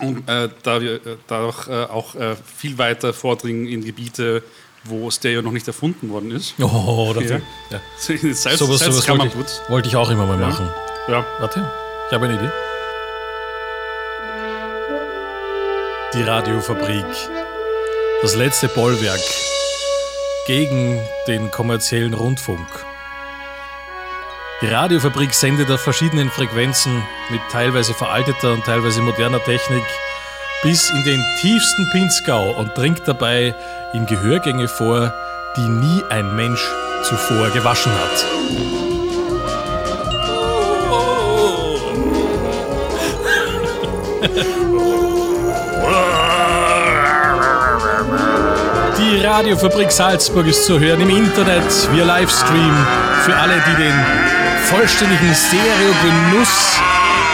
und 0.00 0.28
äh, 0.28 0.48
da 0.62 0.80
wir 0.80 0.94
äh, 0.94 1.16
dadurch 1.26 1.68
äh, 1.68 1.84
auch 1.84 2.14
äh, 2.14 2.36
viel 2.56 2.78
weiter 2.78 3.12
vordringen 3.12 3.66
in 3.66 3.84
Gebiete, 3.84 4.42
wo 4.84 5.10
Stereo 5.10 5.42
noch 5.42 5.52
nicht 5.52 5.66
erfunden 5.66 6.10
worden 6.10 6.30
ist. 6.30 6.54
Oh, 6.60 7.12
das 7.14 7.24
Ja. 7.24 7.40
ja. 7.70 7.80
Salz, 7.98 8.58
Sowas, 8.58 8.58
sowas 8.58 8.60
wollte, 8.60 8.78
Salzkammergut. 8.78 9.46
ich, 9.64 9.70
wollte 9.70 9.88
ich 9.88 9.96
auch 9.96 10.10
immer 10.10 10.26
mal 10.26 10.38
machen. 10.38 10.68
Ja. 11.08 11.24
Warte, 11.38 11.70
ich 12.08 12.14
habe 12.14 12.26
eine 12.26 12.34
Idee. 12.36 12.50
Die 16.14 16.22
Radiofabrik. 16.22 17.04
Das 18.22 18.34
letzte 18.34 18.68
Bollwerk 18.68 19.20
gegen 20.46 21.00
den 21.26 21.50
kommerziellen 21.50 22.14
Rundfunk. 22.14 22.66
Die 24.62 24.66
Radiofabrik 24.66 25.32
sendet 25.32 25.70
auf 25.70 25.80
verschiedenen 25.80 26.28
Frequenzen 26.28 27.02
mit 27.30 27.40
teilweise 27.50 27.94
veralteter 27.94 28.52
und 28.52 28.62
teilweise 28.62 29.00
moderner 29.00 29.42
Technik 29.42 29.82
bis 30.62 30.90
in 30.90 31.02
den 31.02 31.24
tiefsten 31.40 31.88
Pinzgau 31.88 32.50
und 32.58 32.76
dringt 32.76 33.08
dabei 33.08 33.54
in 33.94 34.04
Gehörgänge 34.04 34.68
vor, 34.68 35.14
die 35.56 35.66
nie 35.66 36.04
ein 36.10 36.36
Mensch 36.36 36.62
zuvor 37.02 37.48
gewaschen 37.48 37.90
hat. 37.90 38.26
Die 48.98 49.24
Radiofabrik 49.24 49.90
Salzburg 49.90 50.46
ist 50.46 50.66
zu 50.66 50.78
hören 50.78 51.00
im 51.00 51.08
Internet, 51.08 51.64
via 51.92 52.04
Livestream. 52.04 52.86
Für 53.24 53.36
alle, 53.36 53.54
die 53.66 53.82
den 53.82 54.39
vollständigen 54.68 55.34
Stereo-Genuss 55.34 56.80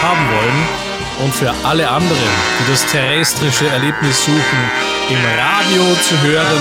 haben 0.02 0.28
wollen. 0.30 0.86
Und 1.24 1.34
für 1.34 1.52
alle 1.64 1.88
anderen, 1.88 2.18
die 2.60 2.70
das 2.70 2.86
terrestrische 2.86 3.66
Erlebnis 3.68 4.24
suchen, 4.24 4.70
im 5.08 5.16
Radio 5.38 5.94
zu 6.02 6.20
hören. 6.22 6.60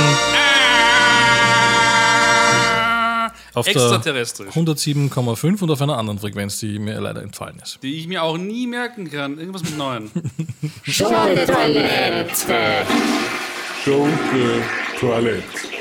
Auf 3.54 3.66
der 3.66 3.76
Extraterrestrisch. 3.76 4.54
107,5 4.54 5.62
und 5.62 5.72
auf 5.72 5.82
einer 5.82 5.98
anderen 5.98 6.20
Frequenz, 6.20 6.60
die 6.60 6.78
mir 6.80 7.00
leider 7.00 7.22
entfallen 7.22 7.58
ist. 7.62 7.80
Die 7.84 7.96
ich 8.00 8.08
mir 8.08 8.24
auch 8.24 8.38
nie 8.38 8.68
merken 8.68 9.10
kann. 9.10 9.38
Irgendwas 9.38 9.64
mit 9.64 9.78
neun. 9.78 10.12
Schunke 10.84 11.46
Toilette. 15.00 15.76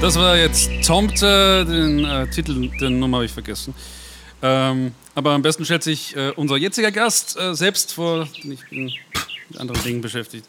Das 0.00 0.14
war 0.16 0.36
jetzt 0.36 0.70
Tomte, 0.86 1.64
den 1.64 2.04
äh, 2.04 2.26
Titel, 2.28 2.68
den 2.78 2.98
Nummer 3.00 3.18
habe 3.18 3.24
ich 3.26 3.32
vergessen. 3.32 3.74
Ähm, 4.42 4.92
aber 5.14 5.32
am 5.32 5.42
besten 5.42 5.64
stellt 5.64 5.82
sich 5.82 6.14
äh, 6.16 6.30
unser 6.36 6.56
jetziger 6.56 6.92
Gast 6.92 7.36
äh, 7.38 7.54
selbst 7.54 7.94
vor. 7.94 8.28
Ich 8.34 8.68
bin 8.68 8.92
mit 9.48 9.58
anderen 9.58 9.82
Dingen 9.82 10.00
beschäftigt. 10.02 10.46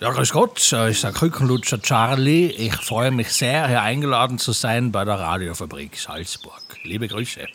Ja, 0.00 0.10
grüß 0.12 0.32
Gott, 0.32 0.72
äh, 0.72 0.90
ich 0.90 1.00
der 1.00 1.12
Krückenlutscher 1.12 1.80
Charlie. 1.80 2.48
Ich 2.48 2.74
freue 2.76 3.10
mich 3.10 3.30
sehr, 3.32 3.68
hier 3.68 3.80
eingeladen 3.82 4.38
zu 4.38 4.52
sein 4.52 4.92
bei 4.92 5.04
der 5.04 5.14
Radiofabrik 5.18 5.96
Salzburg. 5.96 6.62
Liebe 6.84 7.08
Grüße. 7.08 7.46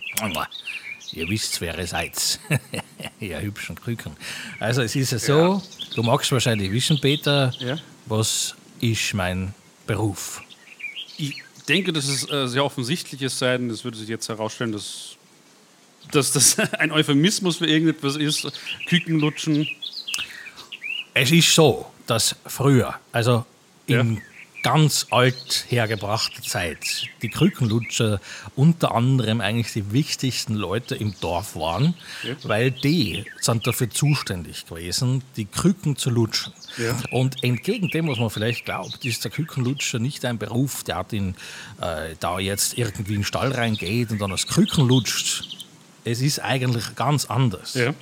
Ihr 1.12 1.30
wisst, 1.30 1.62
wer 1.62 1.78
ihr 1.78 1.86
seid. 1.88 2.40
ihr 3.20 3.40
hübschen 3.42 3.76
Krücken. 3.76 4.14
Also, 4.60 4.82
es 4.82 4.96
ist 4.96 5.12
ja 5.12 5.20
so, 5.20 5.62
du 5.96 6.02
magst 6.02 6.32
wahrscheinlich 6.32 6.72
wissen, 6.72 7.00
Peter, 7.00 7.54
Ja. 7.60 7.78
was 8.08 8.56
ist 8.82 9.14
mein 9.14 9.54
Beruf? 9.88 10.42
Ich 11.18 11.42
denke, 11.68 11.94
dass 11.94 12.06
es 12.06 12.30
äh, 12.30 12.48
sehr 12.48 12.64
offensichtliches 12.66 13.38
sei, 13.38 13.58
denn 13.58 13.70
es 13.70 13.84
würde 13.84 13.98
sich 13.98 14.10
jetzt 14.10 14.30
herausstellen, 14.30 14.72
dass, 14.72 15.16
dass 16.12 16.32
das 16.32 16.60
ein 16.80 16.92
Euphemismus 16.92 17.58
für 17.58 17.68
irgendetwas 17.68 18.16
ist. 18.16 18.52
Kükenlutschen. 18.88 19.68
Es 21.14 21.32
ist 21.32 21.54
so, 21.54 21.92
dass 22.08 22.36
früher, 22.46 22.96
also 23.12 23.46
Ja. 23.88 24.04
Ganz 24.64 25.08
alt 25.12 25.66
hergebrachter 25.68 26.42
Zeit, 26.42 27.10
die 27.22 27.30
Krückenlutscher 27.30 28.20
unter 28.56 28.96
anderem 28.96 29.42
eigentlich 29.42 29.74
die 29.74 29.92
wichtigsten 29.92 30.56
Leute 30.56 30.96
im 30.96 31.14
Dorf 31.20 31.56
waren, 31.56 31.94
weil 32.44 32.72
die 32.72 33.26
sind 33.40 33.68
dafür 33.68 33.90
zuständig 33.90 34.66
gewesen, 34.66 35.22
die 35.36 35.46
Krücken 35.46 35.98
zu 35.98 36.10
lutschen. 36.10 36.54
Ja. 36.78 36.98
Und 37.12 37.44
entgegen 37.44 37.90
dem, 37.90 38.08
was 38.08 38.18
man 38.18 38.30
vielleicht 38.30 38.66
glaubt, 38.66 39.06
ist 39.06 39.24
der 39.24 39.32
Krückenlutscher 39.32 40.00
nicht 40.00 40.26
ein 40.26 40.40
Beruf, 40.40 40.84
der 40.84 40.96
hat 40.96 41.14
ihn, 41.14 41.36
äh, 41.82 42.16
da 42.20 42.40
jetzt 42.40 42.78
irgendwie 42.78 43.14
in 43.14 43.20
den 43.20 43.26
Stall 43.26 43.52
reingeht 43.52 44.12
und 44.12 44.20
dann 44.20 44.32
das 44.32 44.48
Krücken 44.48 44.88
lutscht. 44.88 45.68
Es 46.06 46.22
ist 46.22 46.40
eigentlich 46.40 46.96
ganz 46.96 47.26
anders. 47.26 47.76
Ja. 47.76 47.94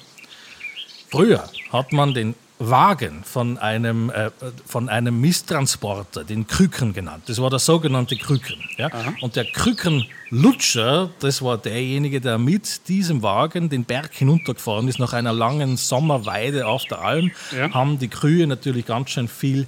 Früher 1.09 1.49
hat 1.71 1.91
man 1.91 2.13
den 2.13 2.35
Wagen 2.69 3.23
von 3.23 3.57
einem, 3.57 4.09
äh, 4.11 4.29
von 4.65 4.87
einem 4.87 5.19
Misttransporter, 5.19 6.23
den 6.23 6.45
Krücken 6.45 6.93
genannt. 6.93 7.23
Das 7.27 7.41
war 7.41 7.49
der 7.49 7.59
sogenannte 7.59 8.15
Krücken. 8.15 8.57
Ja? 8.77 8.89
Und 9.21 9.35
der 9.35 9.45
Krückenlutscher, 9.45 11.09
das 11.19 11.41
war 11.41 11.57
derjenige, 11.57 12.21
der 12.21 12.37
mit 12.37 12.87
diesem 12.87 13.23
Wagen 13.23 13.69
den 13.69 13.83
Berg 13.83 14.13
hinuntergefahren 14.13 14.87
ist 14.87 14.99
nach 14.99 15.13
einer 15.13 15.33
langen 15.33 15.75
Sommerweide 15.77 16.67
auf 16.67 16.85
der 16.85 17.01
Alm. 17.01 17.31
Ja. 17.55 17.73
Haben 17.73 17.97
die 17.97 18.09
Kühe 18.09 18.45
natürlich 18.45 18.85
ganz 18.85 19.09
schön 19.09 19.27
viel 19.27 19.65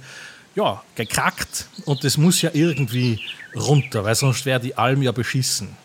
ja, 0.54 0.82
gekrackt 0.94 1.66
und 1.84 2.04
das 2.04 2.16
muss 2.16 2.40
ja 2.42 2.50
irgendwie 2.52 3.20
runter, 3.56 4.04
weil 4.04 4.14
sonst 4.14 4.46
wäre 4.46 4.60
die 4.60 4.78
Alm 4.78 5.02
ja 5.02 5.10
beschissen. 5.10 5.76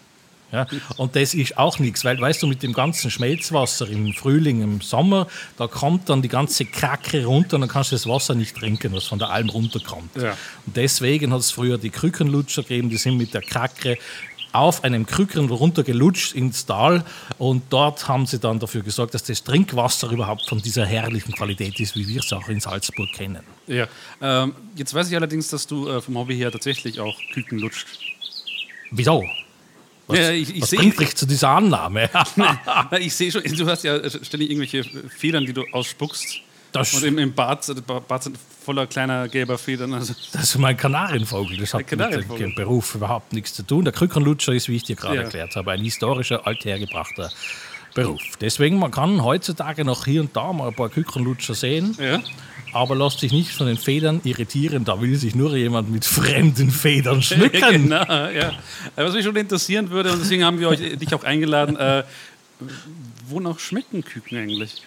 Ja, 0.52 0.66
und 0.98 1.16
das 1.16 1.34
ist 1.34 1.58
auch 1.58 1.78
nichts, 1.80 2.04
weil, 2.04 2.20
weißt 2.20 2.42
du, 2.42 2.48
mit 2.48 2.64
dem 2.64 2.74
ganzen 2.74 3.12
Schmelzwasser 3.12 3.88
im 3.88 4.14
Frühling, 4.14 4.64
im 4.64 4.82
Sommer, 4.82 5.28
da 5.58 5.68
kommt 5.68 6.10
dann 6.10 6.22
die 6.22 6.28
ganze 6.28 6.66
Kracke 6.66 7.26
runter 7.26 7.56
und 7.56 7.62
dann 7.62 7.70
kannst 7.70 7.92
du 7.92 7.96
das 7.96 8.08
Wasser 8.08 8.34
nicht 8.34 8.56
trinken, 8.56 8.92
was 8.94 9.06
von 9.06 9.20
der 9.20 9.30
Alm 9.30 9.50
runterkommt. 9.50 10.16
Ja. 10.16 10.36
Und 10.66 10.76
deswegen 10.76 11.32
hat 11.34 11.42
es 11.42 11.52
früher 11.52 11.78
die 11.78 11.92
Krückenlutscher 11.92 12.64
gegeben, 12.64 12.90
die 12.90 12.98
sind 12.98 13.18
mit 13.18 13.34
der 13.34 13.42
Kracke 13.42 13.98
auf 14.52 14.84
einem 14.84 15.06
Krücken 15.06 15.50
runtergelutscht 15.50 16.34
ins 16.34 16.66
Tal 16.66 17.04
und 17.38 17.64
dort 17.70 18.08
haben 18.08 18.26
sie 18.26 18.40
dann 18.40 18.60
dafür 18.60 18.82
gesorgt, 18.82 19.14
dass 19.14 19.24
das 19.24 19.44
Trinkwasser 19.44 20.10
überhaupt 20.10 20.48
von 20.48 20.60
dieser 20.60 20.86
herrlichen 20.86 21.34
Qualität 21.34 21.80
ist, 21.80 21.96
wie 21.96 22.08
wir 22.08 22.22
es 22.22 22.34
auch 22.34 22.48
in 22.50 22.60
Salzburg 22.60 23.12
kennen. 23.14 23.44
ja. 23.68 23.88
Ähm, 24.22 24.54
jetzt 24.76 24.94
weiß 24.94 25.10
ich 25.10 25.16
allerdings, 25.16 25.50
dass 25.50 25.68
du 25.68 25.88
äh, 25.88 26.02
vom 26.02 26.18
Hobby 26.18 26.36
her 26.36 26.52
tatsächlich 26.52 27.00
auch 27.00 27.16
Küken 27.32 27.60
lutscht. 27.60 27.88
Wieso? 28.92 29.24
Was, 30.10 30.20
Ja, 30.20 30.32
ich- 30.32 30.56
ich 30.56 30.62
was 30.62 30.72
bringt 30.72 31.00
dich 31.00 31.16
zu 31.16 31.26
dieser 31.26 31.50
Annahme? 31.50 32.10
Na, 32.36 32.60
ich 33.00 33.14
sehe 33.16 33.32
schon, 33.32 33.44
du 33.44 33.68
hast 33.68 33.84
ja 33.84 33.98
ständig 34.10 34.50
irgendwelche 34.50 34.84
Federn, 35.10 35.46
die 35.46 35.54
du 35.54 35.64
ausspuckst. 35.72 36.42
Das- 36.72 36.94
Und 36.94 37.04
im, 37.04 37.18
im 37.18 37.34
Bad, 37.34 37.68
das 37.68 37.82
Bad 37.82 38.24
sind 38.24 38.38
voller 38.66 38.86
kleiner 38.88 39.28
gelber 39.28 39.58
Federn. 39.58 39.94
Also, 39.94 40.14
Das 40.34 40.44
ist 40.44 40.58
mein 40.58 40.76
Kanarienvogel. 40.78 41.58
Das 41.58 41.74
hat 41.74 41.80
Der 41.90 41.98
mit 41.98 42.06
Kanarienvogel. 42.08 42.48
dem 42.50 42.56
Beruf 42.56 42.96
überhaupt 42.96 43.34
nichts 43.34 43.54
zu 43.54 43.64
tun. 43.64 43.84
Der 43.86 43.94
Krückenlutscher 43.94 44.54
ist, 44.54 44.68
wie 44.70 44.76
ich 44.76 44.84
dir 44.84 44.96
gerade 44.96 45.16
Ja. 45.16 45.22
erklärt 45.24 45.56
habe, 45.56 45.72
ein 45.72 45.82
historischer, 45.82 46.46
althergebrachter 46.46 47.32
Beruf. 47.96 48.22
Deswegen, 48.40 48.78
man 48.78 48.92
kann 48.92 49.24
heutzutage 49.24 49.84
noch 49.84 50.06
hier 50.06 50.22
und 50.22 50.36
da 50.36 50.54
mal 50.54 50.68
ein 50.68 50.76
paar 50.76 50.90
Krückenlutscher 50.90 51.56
sehen, 51.56 51.96
ja. 52.00 52.20
Aber 52.74 52.96
lass 52.96 53.18
dich 53.18 53.32
nicht 53.32 53.52
von 53.52 53.68
den 53.68 53.78
Federn 53.78 54.22
irritieren. 54.24 54.86
Da 54.86 55.02
will 55.02 55.16
sich 55.16 55.36
nur 55.36 55.56
jemand 55.56 55.92
mit 55.92 56.06
fremden 56.06 56.72
Federn 56.72 57.22
schmücken. 57.22 57.60
Genau, 57.70 58.04
ja. 58.06 58.50
Äh, 58.96 59.04
Was 59.04 59.14
mich 59.14 59.26
schon 59.26 59.36
interessieren 59.36 59.90
würde, 59.90 60.12
und 60.12 60.20
deswegen 60.20 60.44
haben 60.44 60.60
wir 60.60 60.70
euch, 60.70 60.80
dich 60.98 61.14
auch 61.14 61.24
eingeladen, 61.24 61.76
äh, 61.78 62.04
wonach 63.28 63.60
schmecken 63.60 64.04
Küken 64.04 64.38
eigentlich? 64.38 64.82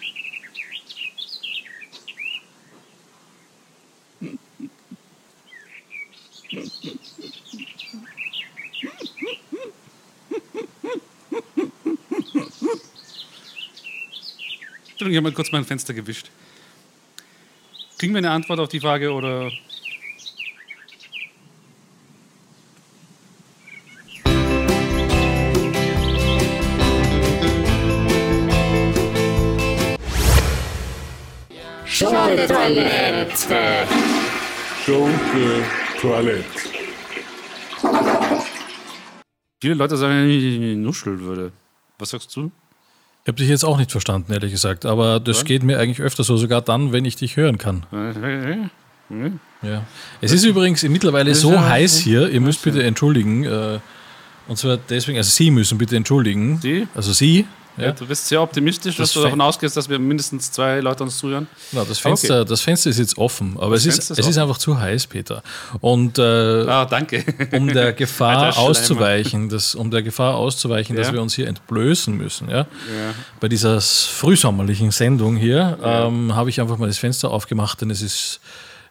Entschuldigung, 14.91 15.11
ich 15.11 15.17
habe 15.17 15.21
mal 15.21 15.33
kurz 15.33 15.51
mein 15.51 15.65
Fenster 15.65 15.93
gewischt. 15.93 16.29
Kriegen 18.03 18.15
wir 18.15 18.19
eine 18.19 18.31
Antwort 18.31 18.59
auf 18.59 18.67
die 18.67 18.81
Frage 18.81 19.13
oder 19.13 19.49
Schunke-Toilette. 31.85 33.87
Schunke-Toilette. 34.83 36.43
Viele 39.61 39.75
Leute 39.75 39.95
sagen, 39.95 40.13
wenn 40.13 40.29
ich 40.29 40.77
nuscheln 40.77 41.21
würde. 41.21 41.53
Was 41.97 42.09
sagst 42.09 42.35
du? 42.35 42.51
Ich 43.23 43.29
habe 43.29 43.37
dich 43.37 43.47
jetzt 43.47 43.63
auch 43.63 43.77
nicht 43.77 43.89
verstanden, 43.89 44.33
ehrlich 44.33 44.51
gesagt, 44.51 44.85
aber 44.85 45.21
das 45.21 45.39
Ja? 45.39 45.43
geht 45.45 45.63
mir 45.63 45.79
eigentlich 45.79 46.01
öfter 46.01 46.25
so, 46.25 46.35
sogar 46.35 46.61
dann, 46.61 46.91
wenn 46.91 47.05
ich 47.05 47.15
dich 47.15 47.37
hören 47.37 47.57
kann. 47.57 47.83
Ja. 49.61 49.83
Es 50.19 50.33
ist 50.33 50.43
übrigens 50.43 50.83
mittlerweile 50.83 51.33
so 51.33 51.57
heiß 51.57 51.99
hier, 51.99 52.27
ihr 52.29 52.41
müsst 52.41 52.61
bitte 52.63 52.83
entschuldigen, 52.83 53.45
äh, 53.45 53.79
und 54.49 54.57
zwar 54.57 54.75
deswegen, 54.75 55.17
also 55.17 55.29
Sie 55.29 55.51
müssen 55.51 55.77
bitte 55.77 55.95
entschuldigen. 55.95 56.59
Sie? 56.61 56.85
Also 56.95 57.13
Sie. 57.13 57.45
Ja. 57.77 57.85
Ja. 57.85 57.91
du 57.91 58.05
bist 58.05 58.27
sehr 58.27 58.41
optimistisch, 58.41 58.97
dass 58.97 59.09
Das 59.09 59.13
du 59.13 59.21
davon 59.23 59.41
ausgehst, 59.41 59.75
dass 59.75 59.89
wir 59.89 59.97
mindestens 59.99 60.51
zwei 60.51 60.79
Leute 60.79 61.03
uns 61.03 61.17
zuhören. 61.17 61.47
Genau, 61.71 61.83
das, 61.85 61.99
Fenster, 61.99 62.41
okay. 62.41 62.49
das 62.49 62.61
Fenster 62.61 62.89
ist 62.89 62.99
jetzt 62.99 63.17
offen, 63.17 63.55
aber 63.59 63.75
es, 63.75 63.85
ist, 63.85 63.95
Fenster 63.95 64.13
ist 64.13 64.19
es 64.19 64.27
ist 64.27 64.37
einfach 64.37 64.57
zu 64.57 64.79
heiß, 64.79 65.07
Peter. 65.07 65.41
Und 65.81 66.19
äh, 66.19 66.21
Ah, 66.67 66.85
danke. 66.85 67.23
um 67.51 67.67
der 67.67 67.93
Gefahr 67.93 68.37
Alter 68.37 68.59
auszuweichen, 68.59 69.49
dass, 69.49 69.75
um 69.75 69.89
der 69.91 70.03
Gefahr 70.03 70.35
auszuweichen, 70.35 70.95
dass 70.95 71.07
Ja. 71.07 71.13
wir 71.13 71.21
uns 71.21 71.33
hier 71.33 71.47
entblößen 71.47 72.15
müssen, 72.15 72.49
ja, 72.49 72.67
bei 73.39 73.47
dieser 73.49 73.81
frühsommerlichen 73.81 74.91
Sendung 74.91 75.35
hier, 75.35 75.77
ähm, 75.83 76.35
habe 76.35 76.49
ich 76.49 76.61
einfach 76.61 76.77
mal 76.77 76.87
das 76.87 76.97
Fenster 76.97 77.31
aufgemacht, 77.31 77.81
denn 77.81 77.89
es 77.89 78.01
ist, 78.01 78.39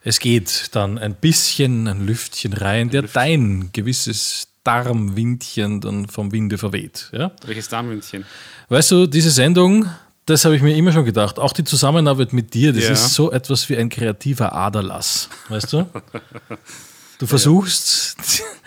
es 0.04 0.18
geht 0.18 0.70
dann 0.72 0.98
ein 0.98 1.14
bisschen 1.14 1.86
ein 1.86 2.04
Lüftchen 2.06 2.52
rein, 2.52 2.90
der 2.90 3.02
dein 3.02 3.70
gewisses 3.72 4.48
Darmwindchen 4.64 5.80
dann 5.80 6.08
vom 6.08 6.32
Winde 6.32 6.58
verweht, 6.58 7.08
ja. 7.12 7.32
Welches 7.46 7.68
Damenmündchen? 7.68 8.24
Weißt 8.68 8.90
du, 8.90 9.06
diese 9.06 9.30
Sendung, 9.30 9.86
das 10.26 10.44
habe 10.44 10.54
ich 10.56 10.62
mir 10.62 10.76
immer 10.76 10.92
schon 10.92 11.04
gedacht. 11.04 11.38
Auch 11.38 11.52
die 11.52 11.64
Zusammenarbeit 11.64 12.32
mit 12.32 12.54
dir, 12.54 12.72
das 12.72 12.84
Ja. 12.84 12.90
ist 12.92 13.14
so 13.14 13.32
etwas 13.32 13.68
wie 13.68 13.76
ein 13.76 13.88
kreativer 13.88 14.52
Aderlass. 14.52 15.28
Weißt 15.48 15.72
du? 15.72 15.86
Du 17.18 17.28
versuchst, 17.28 18.16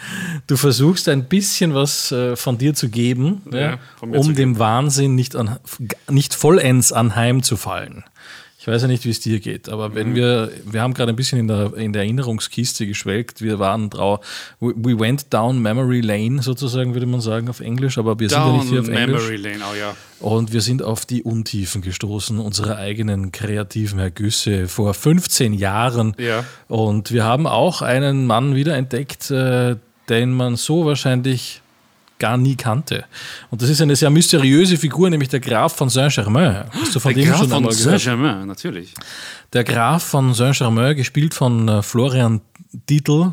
du 0.48 0.56
versuchst 0.56 1.10
ein 1.10 1.26
bisschen 1.26 1.74
was 1.74 2.14
äh, 2.14 2.38
von 2.38 2.58
dir 2.58 2.74
zu 2.74 2.88
geben, 2.88 3.42
Ja, 3.52 3.60
ja, 3.60 3.80
um 4.00 4.22
zu 4.24 4.32
dem 4.32 4.58
Wahnsinn 4.60 5.14
nicht, 5.14 5.36
an, 5.36 5.60
nicht 6.10 6.34
vollends 6.34 6.94
anheimzufallen. 6.94 8.06
Ich 8.66 8.68
weiß 8.68 8.82
ja 8.82 8.88
nicht, 8.88 9.06
wie 9.06 9.12
es 9.12 9.20
dir 9.20 9.40
geht, 9.40 9.70
aber 9.70 9.94
wenn 9.94 10.10
Mhm. 10.10 10.16
wir, 10.16 10.52
wir 10.66 10.82
haben 10.82 10.96
gerade 10.96 11.12
ein 11.12 11.16
bisschen 11.16 11.38
in 11.38 11.48
der, 11.48 11.76
in 11.76 11.94
der 11.94 12.02
Erinnerungskiste 12.02 12.88
geschwelgt, 12.88 13.44
wir 13.44 13.60
waren 13.60 13.92
trau, 13.92 14.22
we, 14.60 14.74
we 14.76 15.00
went 15.00 15.32
down 15.32 15.62
memory 15.62 16.02
lane 16.02 16.42
sozusagen, 16.42 16.96
würde 16.96 17.06
man 17.06 17.22
sagen 17.22 17.48
auf 17.48 17.60
Englisch, 17.60 18.00
aber 18.00 18.20
wir 18.20 18.28
sind 18.28 18.40
ja 18.40 18.52
nicht 18.54 18.70
hier 18.70 18.80
auf 18.80 18.88
Down 18.88 18.96
Englisch. 18.96 19.30
Memory 19.30 19.36
Lane, 19.36 19.64
oh 19.72 19.76
ja. 19.80 19.96
Und 20.20 20.52
wir 20.52 20.62
sind 20.62 20.82
auf 20.82 21.06
die 21.06 21.22
Untiefen 21.22 21.84
gestoßen, 21.84 22.40
unserer 22.40 22.78
eigenen 22.78 23.32
kreativen 23.32 24.00
Ergüsse 24.00 24.68
vor 24.68 24.96
15 24.96 25.54
Jahren. 25.54 26.16
Ja. 26.18 26.44
Und 26.68 27.12
wir 27.12 27.24
haben 27.24 27.46
auch 27.46 27.84
einen 27.84 28.26
Mann 28.26 28.56
wiederentdeckt, 28.56 29.30
äh, 29.30 29.76
den 30.10 30.34
man 30.34 30.56
so 30.56 30.86
wahrscheinlich 30.88 31.62
gar 32.20 32.38
nie 32.38 32.56
kannte. 32.56 33.06
Und 33.50 33.62
das 33.62 33.70
ist 33.70 33.82
eine 33.82 33.96
sehr 33.96 34.10
mysteriöse 34.10 34.78
Figur, 34.78 35.10
nämlich 35.10 35.30
der 35.30 35.40
Graf 35.40 35.76
von 35.76 35.90
Saint-Germain. 35.90 36.66
Hast 36.72 36.96
du 36.96 37.00
von 37.00 37.14
Der 37.14 37.24
dem 37.24 37.30
Graf 37.30 37.40
schon 37.40 37.50
von? 37.50 37.72
Saint-Germain, 37.72 38.48
natürlich. 38.48 38.94
Der 39.54 39.64
Graf 39.64 40.04
von 40.04 40.34
Saint-Germain, 40.34 40.96
gespielt 40.96 41.34
von 41.34 41.68
äh, 41.68 41.82
Florian 41.82 42.42
Dietl, 42.90 43.32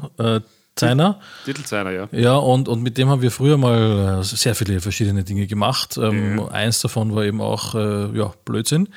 seiner. 0.79 1.21
Titelzeiler, 1.45 1.91
ja. 1.91 2.09
Ja, 2.13 2.37
und, 2.37 2.67
und 2.69 2.83
mit 2.83 2.97
dem 2.97 3.09
haben 3.11 3.21
wir 3.23 3.31
früher 3.31 3.57
mal 3.59 4.21
äh, 4.21 4.23
sehr 4.25 4.55
viele 4.55 4.81
verschiedene 4.81 5.23
Dinge 5.23 5.47
gemacht. 5.47 5.99
Ähm, 5.99 6.49
Eins 6.51 6.81
davon 6.81 7.15
war 7.15 7.25
eben 7.25 7.41
auch 7.41 7.75
äh, 7.75 8.17
ja, 8.17 8.33
Blödsinn. 8.45 8.89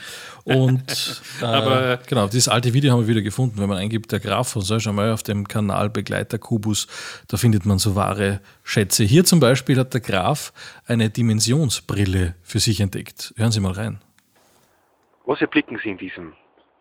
Und 0.46 1.22
äh, 1.42 1.46
Aber- 1.46 2.00
genau, 2.08 2.28
dieses 2.28 2.48
alte 2.48 2.74
Video 2.74 2.94
haben 2.94 3.02
wir 3.02 3.08
wieder 3.08 3.22
gefunden. 3.22 3.60
Wenn 3.60 3.68
man 3.68 3.78
eingibt, 3.78 4.12
der 4.12 4.20
Graf 4.20 4.50
von 4.50 4.62
Saint-Germain 4.62 5.12
auf 5.12 5.24
dem 5.24 5.48
Kanal 5.48 5.90
Begleiter 5.90 6.38
Kubus, 6.38 6.88
da 7.28 7.38
findet 7.38 7.66
man 7.66 7.78
so 7.78 7.96
wahre 7.96 8.40
Schätze. 8.64 9.04
Hier 9.04 9.26
zum 9.26 9.40
Beispiel 9.40 9.78
hat 9.78 9.94
der 9.94 10.02
Graf 10.02 10.54
eine 10.88 11.10
Dimensionsbrille 11.10 12.36
für 12.42 12.60
sich 12.60 12.80
entdeckt. 12.80 13.34
Hören 13.38 13.52
Sie 13.52 13.60
mal 13.60 13.74
rein. 13.74 14.00
Was 15.26 15.42
erblicken 15.42 15.80
Sie 15.84 15.90
in 15.90 15.98
diesem 15.98 16.34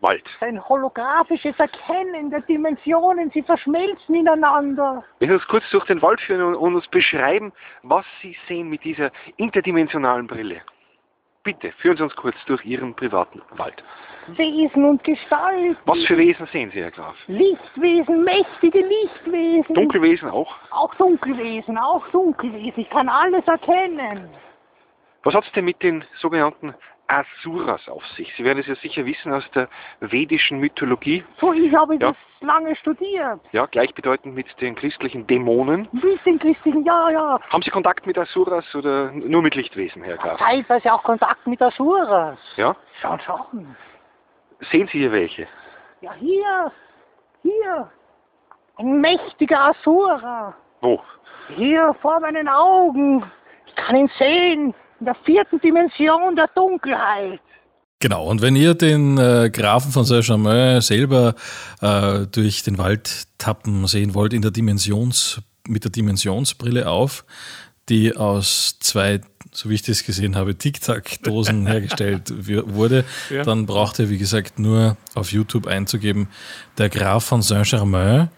Wald? 0.04 0.22
Ein 0.40 0.62
holographisches 0.68 1.58
Erkennen 1.58 2.30
der 2.30 2.42
Dimensionen, 2.42 3.30
sie 3.30 3.42
verschmelzen 3.42 4.14
ineinander. 4.14 5.02
Wenn 5.18 5.30
Sie 5.30 5.34
uns 5.34 5.48
kurz 5.48 5.64
durch 5.70 5.84
den 5.86 6.02
Wald 6.02 6.20
führen 6.20 6.42
und, 6.42 6.54
und 6.56 6.74
uns 6.76 6.86
beschreiben, 6.88 7.52
was 7.82 8.04
Sie 8.20 8.36
sehen 8.46 8.68
mit 8.68 8.84
dieser 8.84 9.10
interdimensionalen 9.38 10.26
Brille. 10.26 10.60
Bitte, 11.42 11.72
führen 11.78 11.96
Sie 11.96 12.02
uns 12.02 12.14
kurz 12.16 12.36
durch 12.46 12.64
Ihren 12.66 12.94
privaten 12.94 13.40
Wald. 13.56 13.82
Wesen 14.28 14.84
und 14.84 15.02
Gestalt. 15.04 15.78
Was 15.86 16.04
für 16.04 16.18
Wesen 16.18 16.46
sehen 16.52 16.70
Sie, 16.72 16.82
Herr 16.82 16.90
Graf? 16.90 17.16
Lichtwesen, 17.26 18.24
mächtige 18.24 18.80
Lichtwesen. 18.80 19.74
Dunkelwesen 19.74 20.28
auch? 20.28 20.54
Auch 20.70 20.94
Dunkelwesen, 20.96 21.78
auch 21.78 22.06
Dunkelwesen. 22.08 22.82
Ich 22.82 22.90
kann 22.90 23.08
alles 23.08 23.46
erkennen. 23.46 24.28
Was 25.22 25.34
hat 25.34 25.44
es 25.44 25.52
denn 25.52 25.64
mit 25.64 25.82
den 25.82 26.04
sogenannten 26.20 26.74
Asuras 27.06 27.88
auf 27.88 28.04
sich? 28.16 28.32
Sie 28.36 28.44
werden 28.44 28.58
es 28.60 28.66
ja 28.66 28.74
sicher 28.76 29.04
wissen 29.04 29.32
aus 29.32 29.48
der 29.52 29.68
vedischen 30.00 30.58
Mythologie. 30.58 31.24
So, 31.38 31.52
ich 31.52 31.74
habe 31.74 31.94
Ja. 31.94 32.08
das 32.08 32.16
lange 32.40 32.74
studiert. 32.76 33.40
Ja, 33.52 33.66
gleichbedeutend 33.66 34.34
mit 34.34 34.46
den 34.60 34.74
christlichen 34.74 35.26
Dämonen. 35.26 35.88
Wie 35.92 36.18
den 36.24 36.38
christlichen, 36.38 36.84
ja, 36.84 37.10
ja. 37.10 37.40
Haben 37.50 37.62
Sie 37.62 37.70
Kontakt 37.70 38.06
mit 38.06 38.18
Asuras 38.18 38.74
oder 38.74 39.10
nur 39.12 39.42
mit 39.42 39.54
Lichtwesen, 39.54 40.02
Herr 40.02 40.16
Graf? 40.16 40.38
Teilweise 40.38 40.92
auch 40.92 41.02
Kontakt 41.02 41.46
mit 41.46 41.60
Asuras. 41.62 42.38
Ja? 42.56 42.74
Schon, 43.00 43.20
schon. 43.20 43.76
Sehen 44.70 44.88
Sie 44.90 44.98
hier 44.98 45.12
welche? 45.12 45.46
Ja, 46.00 46.12
hier, 46.14 46.72
hier. 47.42 47.90
Ein 48.76 49.00
mächtiger 49.00 49.68
Asura. 49.68 50.54
Wo? 50.80 51.00
Hier 51.56 51.94
vor 52.00 52.18
meinen 52.20 52.48
Augen. 52.48 53.22
Ich 53.66 53.74
kann 53.76 53.96
ihn 53.96 54.10
sehen. 54.18 54.74
In 55.00 55.06
der 55.06 55.16
vierten 55.24 55.60
Dimension 55.60 56.36
der 56.36 56.48
Dunkelheit. 56.54 57.40
Genau, 58.00 58.26
und 58.28 58.42
wenn 58.42 58.54
ihr 58.56 58.74
den 58.74 59.16
äh, 59.18 59.50
Grafen 59.50 59.90
von 59.92 60.04
Saint-Germain 60.04 60.80
selber 60.80 61.34
äh, 61.80 62.26
durch 62.26 62.62
den 62.62 62.76
Wald 62.78 63.24
tappen 63.38 63.86
sehen 63.86 64.14
wollt, 64.14 64.32
in 64.34 64.42
der 64.42 64.50
Dimensions, 64.50 65.40
mit 65.66 65.84
der 65.84 65.90
Dimensionsbrille 65.90 66.88
auf, 66.88 67.24
die 67.88 68.14
aus 68.16 68.78
zwei, 68.80 69.20
so 69.52 69.70
wie 69.70 69.74
ich 69.74 69.82
das 69.82 70.04
gesehen 70.04 70.36
habe, 70.36 70.56
Tic-Tac-Dosen 70.56 71.66
hergestellt 71.66 72.32
wurde, 72.46 73.04
Ja. 73.30 73.42
dann 73.42 73.64
braucht 73.66 73.98
ihr, 73.98 74.10
wie 74.10 74.18
gesagt, 74.18 74.58
nur 74.58 74.96
auf 75.14 75.32
YouTube 75.32 75.66
einzugeben, 75.66 76.28
der 76.76 76.90
Graf 76.90 77.24
von 77.24 77.40
Saint-Germain 77.42 78.28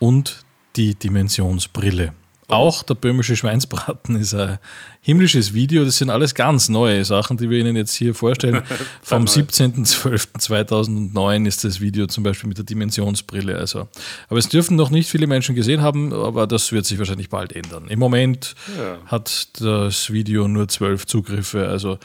und 0.00 0.44
die 0.76 0.94
Dimensionsbrille. 0.96 2.12
Auch 2.48 2.82
der 2.82 2.94
böhmische 2.94 3.36
Schweinsbraten 3.36 4.16
ist 4.16 4.34
ein 4.34 4.58
himmlisches 5.00 5.54
Video. 5.54 5.84
Das 5.84 5.98
sind 5.98 6.10
alles 6.10 6.34
ganz 6.34 6.68
neue 6.68 7.04
Sachen, 7.04 7.36
die 7.38 7.48
wir 7.48 7.58
Ihnen 7.58 7.76
jetzt 7.76 7.94
hier 7.94 8.14
vorstellen. 8.14 8.62
Vom 9.02 9.24
17.12.2009 9.24 11.46
ist 11.46 11.64
das 11.64 11.80
Video 11.80 12.06
zum 12.06 12.24
Beispiel 12.24 12.48
mit 12.48 12.58
der 12.58 12.64
Dimensionsbrille. 12.64 13.56
Also, 13.56 13.88
aber 14.28 14.38
es 14.38 14.48
dürfen 14.48 14.76
noch 14.76 14.90
nicht 14.90 15.08
viele 15.08 15.26
Menschen 15.26 15.54
gesehen 15.54 15.82
haben, 15.82 16.12
aber 16.12 16.46
das 16.46 16.72
wird 16.72 16.86
sich 16.86 16.98
wahrscheinlich 16.98 17.30
bald 17.30 17.52
ändern. 17.52 17.86
Im 17.88 17.98
Moment 17.98 18.54
Ja. 18.78 18.98
hat 19.06 19.60
das 19.60 20.10
Video 20.10 20.48
nur 20.48 20.68
zwölf 20.68 21.06
Zugriffe, 21.06 21.68
also 21.68 21.98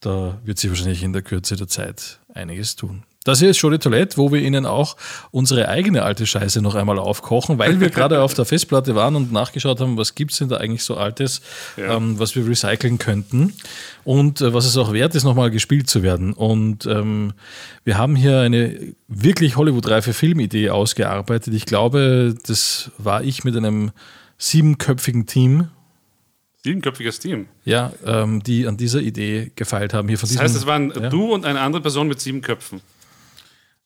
da 0.00 0.38
wird 0.44 0.58
sich 0.58 0.70
wahrscheinlich 0.70 1.02
in 1.02 1.12
der 1.12 1.22
Kürze 1.22 1.56
der 1.56 1.68
Zeit 1.68 2.18
einiges 2.32 2.76
tun. 2.76 3.02
Das 3.24 3.40
hier 3.40 3.50
ist 3.50 3.58
Show 3.58 3.68
de 3.68 3.78
Toilette, 3.78 4.16
wo 4.16 4.32
wir 4.32 4.40
Ihnen 4.40 4.64
auch 4.64 4.96
unsere 5.32 5.68
eigene 5.68 6.02
alte 6.02 6.24
Scheiße 6.24 6.62
noch 6.62 6.74
einmal 6.76 6.98
aufkochen, 6.98 7.58
weil 7.58 7.78
wir 7.80 7.90
gerade 7.90 8.22
auf 8.22 8.32
der 8.32 8.44
Festplatte 8.44 8.94
waren 8.94 9.16
und 9.16 9.32
nachgeschaut 9.32 9.80
haben, 9.80 9.98
was 9.98 10.14
gibt 10.14 10.32
es 10.32 10.38
denn 10.38 10.48
da 10.48 10.56
eigentlich 10.58 10.82
so 10.84 10.96
Altes, 10.96 11.42
Ja. 11.76 11.96
ähm, 11.96 12.18
was 12.18 12.36
wir 12.36 12.46
recyceln 12.46 12.96
könnten 12.98 13.52
und 14.04 14.40
äh, 14.40 14.54
was 14.54 14.64
es 14.64 14.76
auch 14.78 14.92
wert 14.92 15.14
ist, 15.14 15.24
nochmal 15.24 15.50
gespielt 15.50 15.90
zu 15.90 16.02
werden. 16.02 16.32
Und 16.32 16.86
ähm, 16.86 17.32
wir 17.84 17.98
haben 17.98 18.16
hier 18.16 18.40
eine 18.40 18.94
wirklich 19.08 19.56
Hollywood-reife 19.56 20.14
Filmidee 20.14 20.70
ausgearbeitet. 20.70 21.52
Ich 21.52 21.66
glaube, 21.66 22.34
das 22.46 22.92
war 22.98 23.22
ich 23.24 23.44
mit 23.44 23.56
einem 23.56 23.90
siebenköpfigen 24.38 25.26
Team, 25.26 25.68
Siebenköpfiges 26.64 27.18
Team. 27.20 27.46
ja, 27.64 27.92
ähm, 28.04 28.42
die 28.42 28.66
an 28.66 28.76
dieser 28.76 29.00
Idee 29.00 29.52
gefeilt 29.54 29.92
haben. 29.94 30.08
Hier 30.08 30.18
von 30.18 30.28
Das 30.28 30.38
heißt, 30.38 30.56
es 30.56 30.66
waren 30.66 30.92
ja. 30.98 31.08
du 31.08 31.32
und 31.32 31.44
eine 31.44 31.60
andere 31.60 31.80
Person 31.82 32.08
mit 32.08 32.20
sieben 32.20 32.40
Köpfen. 32.42 32.80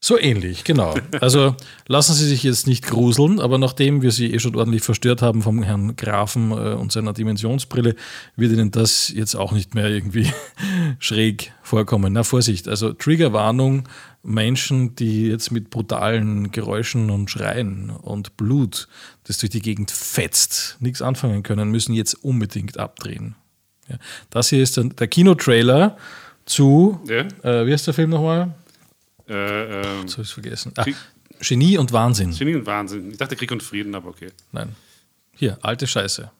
So 0.05 0.19
ähnlich, 0.19 0.65
genau. 0.65 0.97
Also 1.21 1.55
lassen 1.87 2.15
Sie 2.15 2.27
sich 2.27 2.43
jetzt 2.43 2.67
nicht 2.67 2.85
gruseln, 2.85 3.38
aber 3.38 3.57
nachdem 3.57 4.03
wir 4.03 4.11
Sie 4.11 4.35
eh 4.35 4.41
schon 4.41 4.57
ordentlich 4.57 4.83
verstört 4.83 5.23
haben 5.23 5.43
vom 5.43 5.62
Herrn 5.62 5.95
Grafen 5.95 6.51
äh, 6.51 6.75
und 6.75 6.91
seiner 6.91 7.12
Dimensionsbrille, 7.12 7.95
wird 8.35 8.51
Ihnen 8.53 8.73
das 8.73 9.12
jetzt 9.15 9.37
auch 9.37 9.53
nicht 9.53 9.77
mehr 9.77 9.87
irgendwie 9.88 10.27
schräg 10.99 11.53
vorkommen. 11.62 12.12
Na 12.15 12.25
Vorsicht, 12.25 12.67
also 12.67 12.93
Triggerwarnung, 12.93 13.88
Menschen, 14.25 14.97
die 14.97 15.29
jetzt 15.29 15.53
mit 15.53 15.71
brutalen 15.71 16.51
Geräuschen 16.51 17.09
und 17.09 17.31
Schreien 17.31 17.91
und 17.91 18.37
Blut, 18.37 18.88
das 19.23 19.38
durch 19.38 19.51
die 19.51 19.62
Gegend 19.62 19.93
fetzt, 19.93 20.79
nichts 20.81 21.01
anfangen 21.01 21.45
können, 21.45 21.71
müssen 21.71 21.93
jetzt 21.95 22.15
unbedingt 22.25 22.77
abdrehen. 22.77 23.37
Ja. 23.88 23.99
Das 24.31 24.49
hier 24.49 24.65
ist 24.65 24.77
dann 24.77 24.97
der 24.97 25.07
Kinotrailer 25.07 25.97
zu, 26.45 26.99
Ja. 27.09 27.21
äh, 27.45 27.67
wie 27.69 27.73
heißt 27.73 27.87
der 27.87 27.95
Film 27.95 28.11
nochmal? 28.11 28.53
Äh, 29.33 29.81
ähm, 29.81 30.07
ich 30.07 30.18
es 30.18 30.31
vergessen. 30.31 30.73
Ah, 30.77 30.85
Genie 31.40 31.79
und 31.79 31.92
Wahnsinn. 31.92 32.37
Genie 32.37 32.55
und 32.55 32.66
Wahnsinn. 32.66 33.11
Ich 33.11 33.18
dachte 33.18 33.35
Krieg 33.35 33.51
und 33.51 33.62
Frieden, 33.62 33.95
aber 33.95 34.11
okay. 34.11 34.31
Nein. 34.53 34.77
Hier, 35.35 35.59
alte 35.62 35.87
Scheiße. 35.87 36.31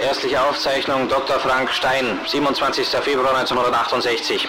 Erstliche 0.00 0.42
Aufzeichnung 0.42 1.08
Dr. 1.08 1.40
Frank 1.40 1.70
Stein, 1.70 2.18
27. 2.26 2.86
Februar 2.86 3.34
1968. 3.36 4.46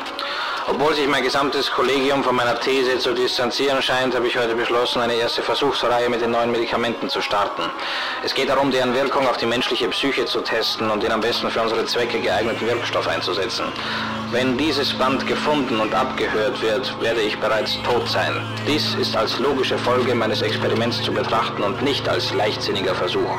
Obwohl 0.68 0.96
sich 0.96 1.08
mein 1.08 1.22
gesamtes 1.22 1.70
Kollegium 1.70 2.24
von 2.24 2.36
meiner 2.36 2.60
These 2.60 2.98
zu 2.98 3.14
distanzieren 3.14 3.84
scheint, 3.84 4.16
habe 4.16 4.26
ich 4.26 4.36
heute 4.36 4.56
beschlossen, 4.56 5.00
eine 5.00 5.14
erste 5.14 5.44
Versuchsreihe 5.44 6.10
mit 6.10 6.22
den 6.22 6.32
neuen 6.32 6.50
Medikamenten 6.50 7.08
zu 7.08 7.22
starten. 7.22 7.62
Es 8.24 8.34
geht 8.34 8.50
darum, 8.50 8.72
deren 8.72 8.96
Wirkung 8.96 9.28
auf 9.28 9.38
die 9.38 9.46
menschliche 9.46 9.88
Psyche 9.90 10.26
zu 10.26 10.42
testen 10.42 10.90
und 10.90 11.04
den 11.04 11.12
am 11.12 11.22
besten 11.22 11.52
für 11.52 11.62
unsere 11.62 11.86
Zwecke 11.86 12.20
geeigneten 12.20 12.66
Wirkstoff 12.66 13.08
einzusetzen. 13.08 13.66
Wenn 14.32 14.58
dieses 14.58 14.92
Band 14.92 15.28
gefunden 15.28 15.80
und 15.80 15.94
abgehört 15.94 16.60
wird, 16.60 17.00
werde 17.00 17.22
ich 17.22 17.40
bereits 17.40 17.78
tot 17.84 18.10
sein. 18.10 18.34
Dies 18.68 18.96
ist 18.96 19.16
als 19.16 19.38
logische 19.38 19.78
Folge 19.78 20.16
meines 20.16 20.42
Experiments 20.42 21.00
zu 21.04 21.14
betrachten 21.14 21.62
und 21.62 21.84
nicht 21.84 22.10
als 22.10 22.34
leichtsinniger 22.34 22.96
Versuch. 22.96 23.38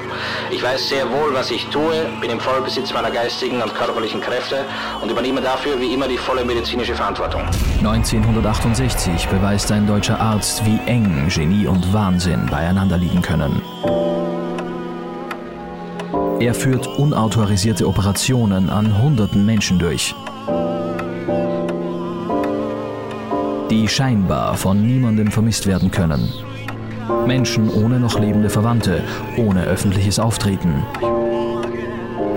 Ich 0.51 0.63
weiß 0.63 0.89
sehr 0.89 1.11
wohl, 1.11 1.35
was 1.35 1.51
ich 1.51 1.67
tue, 1.67 2.07
bin 2.21 2.31
im 2.31 2.39
Vollbesitz 2.39 2.93
meiner 2.93 3.11
geistigen 3.11 3.61
und 3.61 3.75
körperlichen 3.75 4.21
Kräfte 4.21 4.65
und 5.01 5.11
übernehme 5.11 5.41
dafür 5.41 5.81
wie 5.81 5.93
immer 5.93 6.07
die 6.07 6.19
volle 6.19 6.45
medizinische 6.45 6.95
Verantwortung. 6.95 7.16
1968 7.19 9.29
beweist 9.29 9.73
ein 9.73 9.87
deutscher 9.87 10.21
Arzt, 10.21 10.63
wie 10.67 10.79
eng 10.87 11.29
Genie 11.29 11.67
und 11.67 11.95
Wahnsinn 11.95 12.45
beieinander 12.51 12.99
liegen 12.99 13.23
können. 13.23 13.63
Er 16.41 16.53
führt 16.53 16.87
unautorisierte 16.87 17.89
Operationen 17.89 18.69
an 18.69 19.03
hunderten 19.03 19.47
Menschen 19.47 19.79
durch. 19.79 20.15
Die 23.71 23.89
scheinbar 23.89 24.55
von 24.55 24.87
niemandem 24.87 25.31
vermisst 25.31 25.67
werden 25.67 25.91
können. 25.91 26.31
Menschen 27.27 27.71
ohne 27.71 27.99
noch 27.99 28.21
lebende 28.21 28.51
Verwandte, 28.51 29.03
ohne 29.39 29.63
öffentliches 29.63 30.19
Auftreten. 30.19 30.85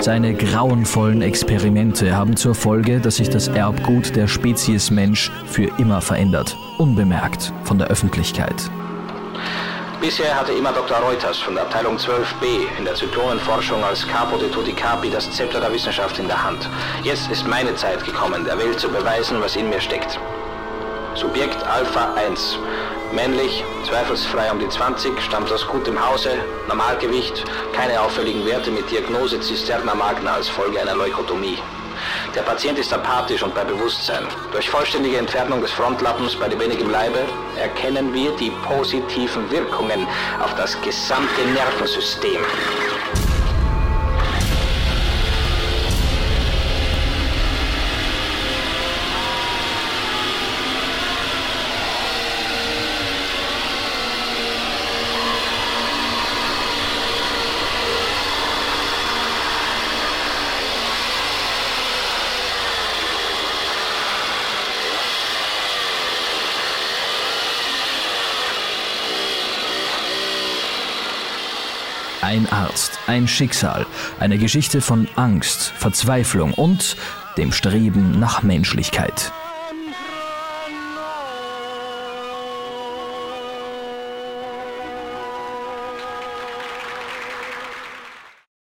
Seine 0.10 0.34
grauenvollen 0.34 1.22
Experimente 1.22 2.18
haben 2.18 2.36
zur 2.36 2.56
Folge, 2.56 3.00
dass 3.00 3.18
sich 3.18 3.30
das 3.30 3.48
Erbgut 3.48 4.16
der 4.16 4.28
Spezies 4.28 4.90
Mensch 4.90 5.32
für 5.46 5.66
immer 5.78 6.02
verändert, 6.02 6.58
unbemerkt 6.80 7.54
von 7.64 7.78
der 7.78 7.90
Öffentlichkeit. 7.90 8.56
Bisher 10.02 10.36
hatte 10.36 10.52
immer 10.54 10.72
Dr. 10.72 10.98
Reuters 10.98 11.38
von 11.38 11.54
der 11.54 11.66
Abteilung 11.66 11.98
12b 11.98 12.44
in 12.80 12.86
der 12.86 12.96
Zyklonenforschung 12.96 13.84
als 13.84 14.08
Capo 14.08 14.40
de 14.40 14.50
Tutti 14.50 14.74
Capi 14.74 15.12
das 15.12 15.30
Zepter 15.30 15.60
der 15.60 15.72
Wissenschaft 15.72 16.18
in 16.18 16.26
der 16.26 16.44
Hand. 16.44 16.68
Jetzt 17.04 17.30
ist 17.30 17.48
meine 17.48 17.76
Zeit 17.76 18.04
gekommen, 18.04 18.46
der 18.46 18.58
Welt 18.58 18.80
zu 18.80 18.90
beweisen, 18.90 19.38
was 19.40 19.56
in 19.58 19.70
mir 19.70 19.80
steckt. 19.80 20.20
Subjekt 21.14 21.64
Alpha 21.68 22.16
1. 22.16 22.58
Männlich, 23.12 23.64
zweifelsfrei 23.88 24.52
um 24.52 24.60
die 24.60 24.70
20, 24.70 25.20
stammt 25.20 25.52
aus 25.52 25.66
gutem 25.68 25.98
Hause, 26.00 26.30
Normalgewicht, 26.68 27.44
keine 27.74 28.00
auffälligen 28.00 28.46
Werte 28.46 28.70
mit 28.70 28.90
Diagnose 28.92 29.40
Zisterna 29.40 29.96
magna 29.96 30.36
als 30.36 30.48
Folge 30.48 30.80
einer 30.80 30.94
Leukotomie. 30.94 31.58
Der 32.36 32.44
Patient 32.44 32.78
ist 32.78 32.94
apathisch 32.94 33.42
und 33.42 33.56
bei 33.56 33.64
Bewusstsein. 33.64 34.24
Durch 34.52 34.70
vollständige 34.70 35.18
Entfernung 35.18 35.60
des 35.60 35.72
Frontlappens 35.72 36.36
bei 36.36 36.48
lebendigem 36.50 36.92
Leibe 36.92 37.26
erkennen 37.58 38.14
wir 38.14 38.32
die 38.36 38.52
positiven 38.68 39.50
Wirkungen 39.50 40.06
auf 40.44 40.54
das 40.54 40.80
gesamte 40.82 41.42
Nervensystem. 41.56 42.42
Ein 72.30 72.46
Arzt, 72.46 73.00
ein 73.08 73.28
Schicksal, 73.28 73.88
eine 74.20 74.38
Geschichte 74.38 74.82
von 74.82 75.08
Angst, 75.16 75.74
Verzweiflung 75.78 76.54
und 76.54 76.96
dem 77.38 77.52
Streben 77.52 78.20
nach 78.20 78.44
Menschlichkeit. 78.44 79.34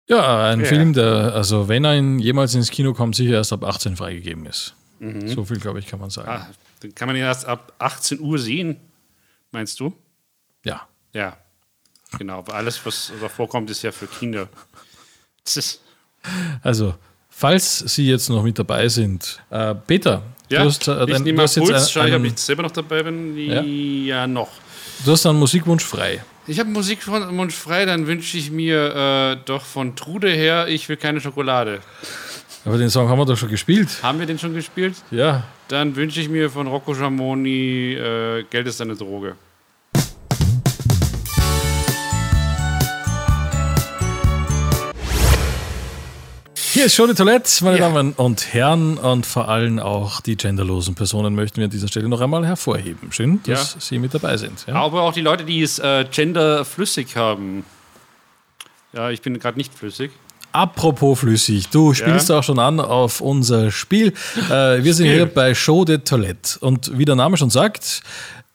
Ja, 0.06 0.50
ein 0.50 0.60
ja. 0.60 0.66
Film, 0.66 0.92
der, 0.92 1.32
also 1.34 1.66
wenn 1.66 1.86
er 1.86 1.94
jemals 1.94 2.54
ins 2.54 2.70
Kino 2.70 2.92
kommt, 2.92 3.16
sicher 3.16 3.36
erst 3.36 3.54
ab 3.54 3.64
18 3.64 3.96
freigegeben 3.96 4.44
ist. 4.44 4.74
Mhm. 4.98 5.28
So 5.28 5.46
viel, 5.46 5.58
glaube 5.58 5.78
ich, 5.78 5.86
kann 5.86 5.98
man 6.00 6.10
sagen. 6.10 6.28
Ah, 6.28 6.50
dann 6.80 6.94
kann 6.94 7.08
man 7.08 7.16
ihn 7.16 7.22
erst 7.22 7.46
ab 7.46 7.72
18 7.78 8.20
Uhr 8.20 8.38
sehen, 8.38 8.76
meinst 9.50 9.80
du? 9.80 9.94
Ja. 10.62 10.86
Ja. 11.14 11.38
Genau, 12.18 12.44
alles, 12.52 12.84
was 12.84 13.12
davor 13.20 13.48
kommt, 13.48 13.70
ist 13.70 13.82
ja 13.82 13.92
für 13.92 14.06
Kinder. 14.06 14.48
Also, 16.62 16.94
falls 17.30 17.78
Sie 17.78 18.08
jetzt 18.08 18.28
noch 18.28 18.42
mit 18.42 18.58
dabei 18.58 18.88
sind, 18.88 19.40
äh, 19.50 19.74
Peter, 19.74 20.22
ja, 20.48 20.62
du 20.62 20.68
hast, 20.68 20.88
äh, 20.88 21.04
ich 21.04 21.18
nehme 21.20 21.38
mal 21.38 21.48
Puls, 21.48 21.90
schau, 21.90 22.04
ich, 22.04 22.14
ob 22.14 22.24
ich 22.24 22.38
selber 22.38 22.62
noch 22.62 22.70
dabei 22.70 23.02
bin. 23.02 23.36
Ja? 23.36 23.62
ja, 23.62 24.26
noch. 24.26 24.50
Du 25.04 25.12
hast 25.12 25.26
einen 25.26 25.38
Musikwunsch 25.38 25.84
frei. 25.84 26.22
Ich 26.46 26.58
habe 26.58 26.66
einen 26.66 26.74
Musikwunsch 26.74 27.54
frei, 27.54 27.84
dann 27.84 28.06
wünsche 28.06 28.38
ich 28.38 28.50
mir 28.50 28.94
äh, 28.94 29.36
doch 29.44 29.64
von 29.64 29.96
Trude 29.96 30.30
her, 30.30 30.68
ich 30.68 30.88
will 30.88 30.96
keine 30.96 31.20
Schokolade. 31.20 31.80
Aber 32.64 32.78
den 32.78 32.90
Song 32.90 33.08
haben 33.08 33.18
wir 33.18 33.26
doch 33.26 33.36
schon 33.36 33.48
gespielt. 33.48 33.88
Haben 34.02 34.18
wir 34.18 34.26
den 34.26 34.38
schon 34.38 34.54
gespielt? 34.54 34.94
Ja. 35.10 35.44
Dann 35.68 35.94
wünsche 35.96 36.20
ich 36.20 36.28
mir 36.28 36.50
von 36.50 36.66
Rocco 36.66 36.94
Schamoni, 36.94 37.94
äh, 37.94 38.44
Geld 38.48 38.66
ist 38.68 38.80
eine 38.80 38.94
Droge. 38.94 39.36
Hier 46.76 46.84
ist 46.84 46.94
Show 46.94 47.06
de 47.06 47.16
Toilette, 47.16 47.64
meine 47.64 47.78
ja. 47.78 47.88
Damen 47.88 48.12
und 48.12 48.52
Herren, 48.52 48.98
und 48.98 49.24
vor 49.24 49.48
allem 49.48 49.78
auch 49.78 50.20
die 50.20 50.36
genderlosen 50.36 50.94
Personen 50.94 51.34
möchten 51.34 51.56
wir 51.56 51.64
an 51.64 51.70
dieser 51.70 51.88
Stelle 51.88 52.06
noch 52.06 52.20
einmal 52.20 52.46
hervorheben. 52.46 53.10
Schön, 53.12 53.40
dass 53.46 53.72
ja. 53.72 53.80
Sie 53.80 53.98
mit 53.98 54.12
dabei 54.12 54.36
sind. 54.36 54.66
Ja? 54.66 54.74
Aber 54.74 55.00
auch 55.04 55.14
die 55.14 55.22
Leute, 55.22 55.46
die 55.46 55.62
es 55.62 55.78
äh, 55.78 56.04
genderflüssig 56.04 57.16
haben. 57.16 57.64
Ja, 58.92 59.08
ich 59.08 59.22
bin 59.22 59.38
gerade 59.38 59.56
nicht 59.56 59.72
flüssig. 59.72 60.10
Apropos 60.52 61.20
flüssig, 61.20 61.70
du 61.70 61.94
spielst 61.94 62.28
ja. 62.28 62.40
auch 62.40 62.42
schon 62.42 62.58
an 62.58 62.78
auf 62.78 63.22
unser 63.22 63.70
Spiel. 63.70 64.12
Äh, 64.50 64.84
wir 64.84 64.92
sind 64.92 65.06
hier 65.06 65.24
bei 65.24 65.54
Show 65.54 65.86
de 65.86 65.96
Toilette. 65.96 66.58
Und 66.60 66.98
wie 66.98 67.06
der 67.06 67.16
Name 67.16 67.38
schon 67.38 67.48
sagt, 67.48 68.02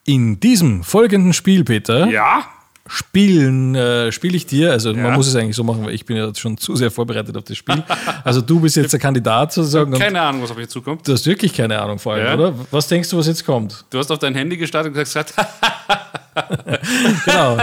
in 0.06 0.40
diesem 0.40 0.84
folgenden 0.84 1.34
Spiel, 1.34 1.64
Peter. 1.64 2.06
Ja 2.06 2.46
Spielen 2.94 3.74
äh, 3.74 4.12
spiele 4.12 4.36
ich 4.36 4.46
dir, 4.46 4.72
also 4.72 4.92
ja. 4.92 4.98
man 4.98 5.14
muss 5.14 5.26
es 5.26 5.36
eigentlich 5.38 5.56
so 5.56 5.64
machen, 5.64 5.86
weil 5.86 5.94
ich 5.94 6.06
bin 6.06 6.18
ja 6.18 6.36
schon 6.36 6.58
zu 6.58 6.76
sehr 6.76 6.92
vorbereitet 6.92 7.38
auf 7.38 7.46
das 7.46 7.56
Spiel. 7.58 7.82
Also 8.24 8.42
du 8.42 8.60
bist 8.60 8.76
jetzt 8.76 8.92
der 8.92 9.00
Kandidat 9.00 9.54
sozusagen. 9.54 9.94
Keine 9.94 10.22
Ahnung, 10.22 10.44
was 10.44 10.52
auf 10.52 10.58
mich 10.58 10.68
zukommt. 10.68 11.08
Du 11.08 11.14
hast 11.14 11.26
wirklich 11.26 11.54
keine 11.54 11.82
Ahnung 11.82 11.98
vor 12.00 12.14
allem, 12.14 12.26
ja. 12.26 12.34
oder? 12.34 12.54
Was 12.70 12.88
denkst 12.88 13.10
du, 13.10 13.18
was 13.18 13.28
jetzt 13.28 13.46
kommt? 13.46 13.86
Du 13.90 13.98
hast 13.98 14.12
auf 14.12 14.20
dein 14.20 14.36
Handy 14.36 14.58
gestartet 14.58 14.94
und 14.94 15.00
gesagt, 15.00 15.34
genau. 17.26 17.58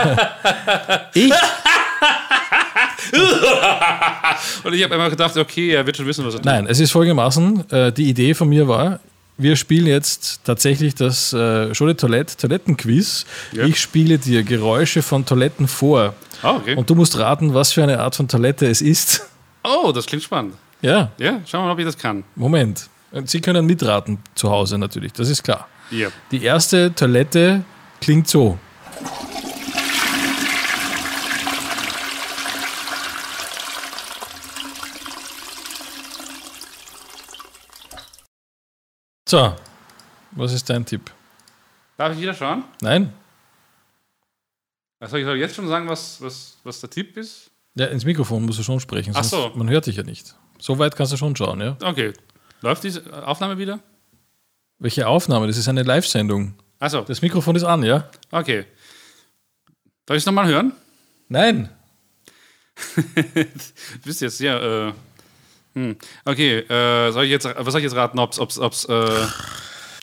ich 1.15 1.33
und 4.65 4.73
ich 4.73 4.83
habe 4.83 4.95
einmal 4.95 5.11
gedacht, 5.11 5.37
okay, 5.37 5.71
er 5.71 5.85
wird 5.87 5.97
schon 5.97 6.07
wissen, 6.07 6.25
was 6.25 6.35
er 6.35 6.39
tut. 6.39 6.47
Nein, 6.47 6.67
es 6.67 6.81
ist 6.81 6.91
folgendermaßen, 6.91 7.71
äh, 7.71 7.93
die 7.93 8.09
Idee 8.09 8.33
von 8.35 8.49
mir 8.49 8.67
war, 8.67 9.01
wir 9.39 9.57
spielen 9.57 9.87
jetzt 9.87 10.41
tatsächlich 10.45 10.95
das 10.95 11.33
äh, 11.33 11.75
Schule 11.75 11.97
Toilette 11.97 12.37
Toilettenquiz. 12.37 13.25
Ja. 13.53 13.65
Ich 13.65 13.81
spiele 13.81 14.19
dir 14.19 14.43
Geräusche 14.43 15.01
von 15.01 15.25
Toiletten 15.25 15.69
vor. 15.69 16.15
Oh, 16.43 16.57
okay. 16.57 16.75
Und 16.75 16.91
du 16.91 16.95
musst 16.95 17.19
raten, 17.19 17.55
was 17.55 17.73
für 17.73 17.83
eine 17.83 18.01
Art 18.01 18.17
von 18.17 18.29
Toilette 18.29 18.67
es 18.67 18.83
ist. 18.83 19.27
Oh, 19.65 19.93
das 19.93 20.07
klingt 20.07 20.25
spannend. 20.25 20.55
Ja. 20.83 21.11
Ja, 21.19 21.41
schauen 21.47 21.63
wir 21.63 21.67
mal, 21.67 21.73
ob 21.73 21.79
ich 21.79 21.85
das 21.85 21.99
kann. 21.99 22.25
Moment. 22.35 22.89
Sie 23.25 23.41
können 23.41 23.65
mitraten 23.65 24.19
zu 24.35 24.51
Hause 24.51 24.77
natürlich, 24.79 25.13
das 25.13 25.29
ist 25.29 25.43
klar. 25.43 25.67
Ja. 25.91 26.09
Die 26.31 26.43
erste 26.43 26.95
Toilette 26.95 27.63
klingt 28.01 28.29
so. 28.29 28.59
So, 39.29 39.55
was 40.31 40.55
ist 40.55 40.71
dein 40.71 40.87
Tipp? 40.87 41.11
Darf 41.99 42.15
ich 42.15 42.19
wieder 42.23 42.33
schauen? 42.33 42.65
Nein. 42.81 43.13
Also 45.01 45.19
ich 45.19 45.25
soll 45.27 45.37
jetzt 45.37 45.55
schon 45.55 45.69
sagen, 45.69 45.87
was, 45.87 46.19
was, 46.23 46.57
was 46.65 46.81
der 46.81 46.89
Tipp 46.89 47.15
ist? 47.19 47.51
Ja, 47.75 47.89
ins 47.89 48.07
Mikrofon 48.07 48.47
musst 48.47 48.59
du 48.59 48.63
schon 48.63 48.81
sprechen, 48.81 49.13
Ach 49.15 49.23
so. 49.23 49.53
man 49.55 49.69
hört 49.69 49.85
dich 49.85 49.97
ja 49.97 50.03
nicht. 50.03 50.35
So 50.59 50.79
weit 50.79 50.97
kannst 50.97 51.13
du 51.13 51.19
schon 51.19 51.37
schauen, 51.37 51.61
ja? 51.61 51.77
Okay. 51.83 52.15
Läuft 52.63 52.85
diese 52.85 53.27
Aufnahme 53.27 53.59
wieder? 53.59 53.81
Welche 54.79 55.07
Aufnahme? 55.07 55.47
Das 55.47 55.59
ist 55.59 55.69
eine 55.69 55.83
Live-Sendung. 55.83 56.55
Achso. 56.79 57.03
Das 57.03 57.21
Mikrofon 57.21 57.55
ist 57.55 57.65
an, 57.65 57.83
ja? 57.83 58.09
Okay. 58.31 58.65
Darf 60.07 60.17
ich 60.17 60.23
es 60.23 60.27
nochmal 60.27 60.47
hören? 60.47 60.73
Nein. 61.29 61.69
du 63.15 63.45
bist 64.07 64.23
jetzt 64.23 64.39
sehr. 64.39 64.63
Äh, 64.63 64.93
hm. 65.87 65.97
Okay, 66.25 66.59
äh, 66.59 67.11
soll 67.13 67.25
ich 67.25 67.31
jetzt, 67.31 67.45
was 67.47 67.73
soll 67.73 67.81
ich 67.81 67.85
jetzt 67.85 67.97
raten, 67.97 68.19
ob 68.19 68.33
es. 68.33 68.85
Äh, 68.85 69.09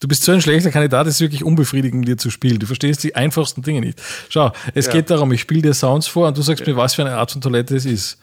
Du 0.02 0.10
bist 0.10 0.24
so 0.24 0.34
ein 0.34 0.42
schlechter 0.42 0.72
Kandidat, 0.72 1.08
es 1.08 1.16
ist 1.16 1.22
wirklich 1.22 1.44
unbefriedigend, 1.44 2.06
dir 2.06 2.18
zu 2.18 2.30
spielen. 2.30 2.60
Du 2.60 2.68
verstehst 2.68 3.02
die 3.04 3.16
einfachsten 3.16 3.62
Dinge 3.62 3.80
nicht. 3.80 4.00
Schau, 4.30 4.52
es 4.74 4.88
Ja. 4.88 4.92
geht 4.92 5.10
darum, 5.10 5.32
ich 5.32 5.40
spiele 5.42 5.62
dir 5.62 5.74
Sounds 5.74 6.06
vor 6.06 6.28
und 6.28 6.38
du 6.38 6.42
sagst 6.42 6.68
mir, 6.68 6.76
was 6.76 6.94
für 6.94 7.04
eine 7.06 7.16
Art 7.16 7.32
von 7.32 7.40
Toilette 7.42 7.76
es 7.78 7.86
ist. 7.86 8.18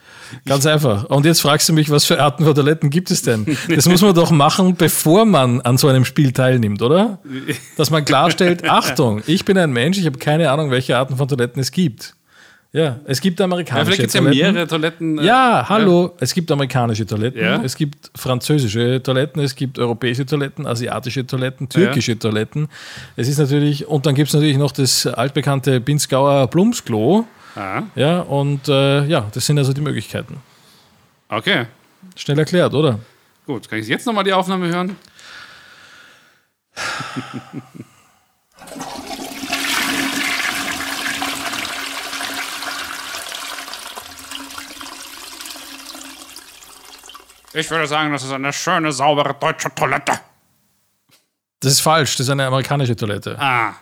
Ganz 0.45 0.65
einfach. 0.67 1.05
Und 1.05 1.25
jetzt 1.25 1.41
fragst 1.41 1.67
du 1.67 1.73
mich, 1.73 1.89
was 1.89 2.05
für 2.05 2.21
Arten 2.21 2.45
von 2.45 2.53
Toiletten 2.53 2.89
gibt 2.91 3.09
es 3.09 3.23
denn? 3.23 3.57
Das 3.67 3.89
muss 3.89 4.01
man 4.01 4.13
doch 4.13 4.29
machen, 4.31 4.75
bevor 4.75 5.25
man 5.25 5.61
an 5.61 5.77
so 5.77 5.87
einem 5.87 6.05
Spiel 6.05 6.31
teilnimmt, 6.31 6.81
oder? 6.83 7.19
Dass 7.75 7.89
man 7.89 8.05
klarstellt, 8.05 8.69
Achtung, 8.69 9.23
ich 9.25 9.43
bin 9.43 9.57
ein 9.57 9.71
Mensch, 9.73 9.97
ich 9.97 10.05
habe 10.05 10.19
keine 10.19 10.51
Ahnung, 10.51 10.69
welche 10.69 10.95
Arten 10.95 11.17
von 11.17 11.27
Toiletten 11.27 11.59
es 11.59 11.71
gibt. 11.71 12.15
Ja, 12.75 12.99
es 13.05 13.21
gibt 13.21 13.39
ja, 13.39 13.45
amerikanische 13.45 13.85
vielleicht 13.85 13.99
gibt 14.01 14.07
es 14.09 14.13
ja 14.15 14.21
mehrere 14.21 14.65
Toiletten. 14.67 15.19
äh, 15.19 15.25
Ja, 15.25 15.65
hallo. 15.69 16.15
Es 16.19 16.33
gibt 16.33 16.51
amerikanische 16.51 17.05
Toiletten, 17.05 17.39
Ja. 17.39 17.61
es 17.63 17.75
gibt 17.75 18.09
französische 18.15 19.01
Toiletten, 19.03 19.43
es 19.43 19.55
gibt 19.55 19.77
europäische 19.77 20.25
Toiletten, 20.25 20.65
asiatische 20.65 21.25
Toiletten, 21.27 21.69
türkische 21.69 22.17
Toiletten. 22.17 22.67
Es 23.15 23.27
ist 23.27 23.37
natürlich, 23.37 23.87
und 23.87 24.07
dann 24.07 24.15
gibt 24.15 24.29
es 24.29 24.33
natürlich 24.33 24.57
noch 24.57 24.71
das 24.71 25.05
altbekannte 25.05 25.79
Pinzgauer 25.81 26.47
Blumsklo. 26.47 27.27
Ah, 27.55 27.83
Ja, 27.93 28.21
und 28.21 28.67
äh, 28.67 29.05
ja, 29.05 29.27
das 29.31 29.45
sind 29.45 29.59
also 29.59 29.71
die 29.73 29.81
Möglichkeiten. 29.81 30.37
okay. 31.29 31.67
Schnell 32.15 32.39
erklärt, 32.39 32.73
oder? 32.73 32.97
Gut, 33.45 33.69
kann 33.69 33.77
ich 33.79 33.87
jetzt 33.87 34.05
nochmal 34.07 34.23
die 34.23 34.33
Aufnahme 34.33 34.67
hören? 34.67 34.95
Ich 47.53 47.69
würde 47.69 47.87
sagen, 47.87 48.11
das 48.11 48.23
ist 48.23 48.31
eine 48.31 48.51
schöne, 48.51 48.91
saubere 48.91 49.35
deutsche 49.39 49.73
Toilette. 49.73 50.13
Das 51.59 51.71
ist 51.73 51.81
falsch, 51.81 52.17
das 52.17 52.25
ist 52.27 52.29
eine 52.31 52.45
amerikanische 52.45 52.95
Toilette. 52.95 53.37
Ah, 53.39 53.73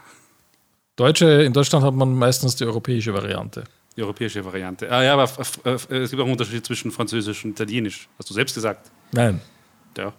Deutsche, 0.95 1.25
in 1.43 1.53
Deutschland 1.53 1.83
hat 1.83 1.93
man 1.95 2.13
meistens 2.13 2.55
die 2.55 2.65
europäische 2.65 3.13
Variante. 3.13 3.63
die 3.95 4.03
europäische 4.03 4.43
Variante. 4.45 4.91
Ah 4.91 5.01
ja, 5.03 5.13
aber 5.13 5.23
es 5.23 5.31
gibt 6.09 6.21
auch 6.21 6.25
einen 6.25 6.31
Unterschied 6.33 6.65
zwischen 6.65 6.91
Französisch 6.91 7.43
und 7.43 7.51
Italienisch. 7.51 8.07
Hast 8.19 8.29
du 8.29 8.33
selbst 8.33 8.53
gesagt. 8.53 8.91
Nein. 9.11 9.41
Ja. 9.97 10.13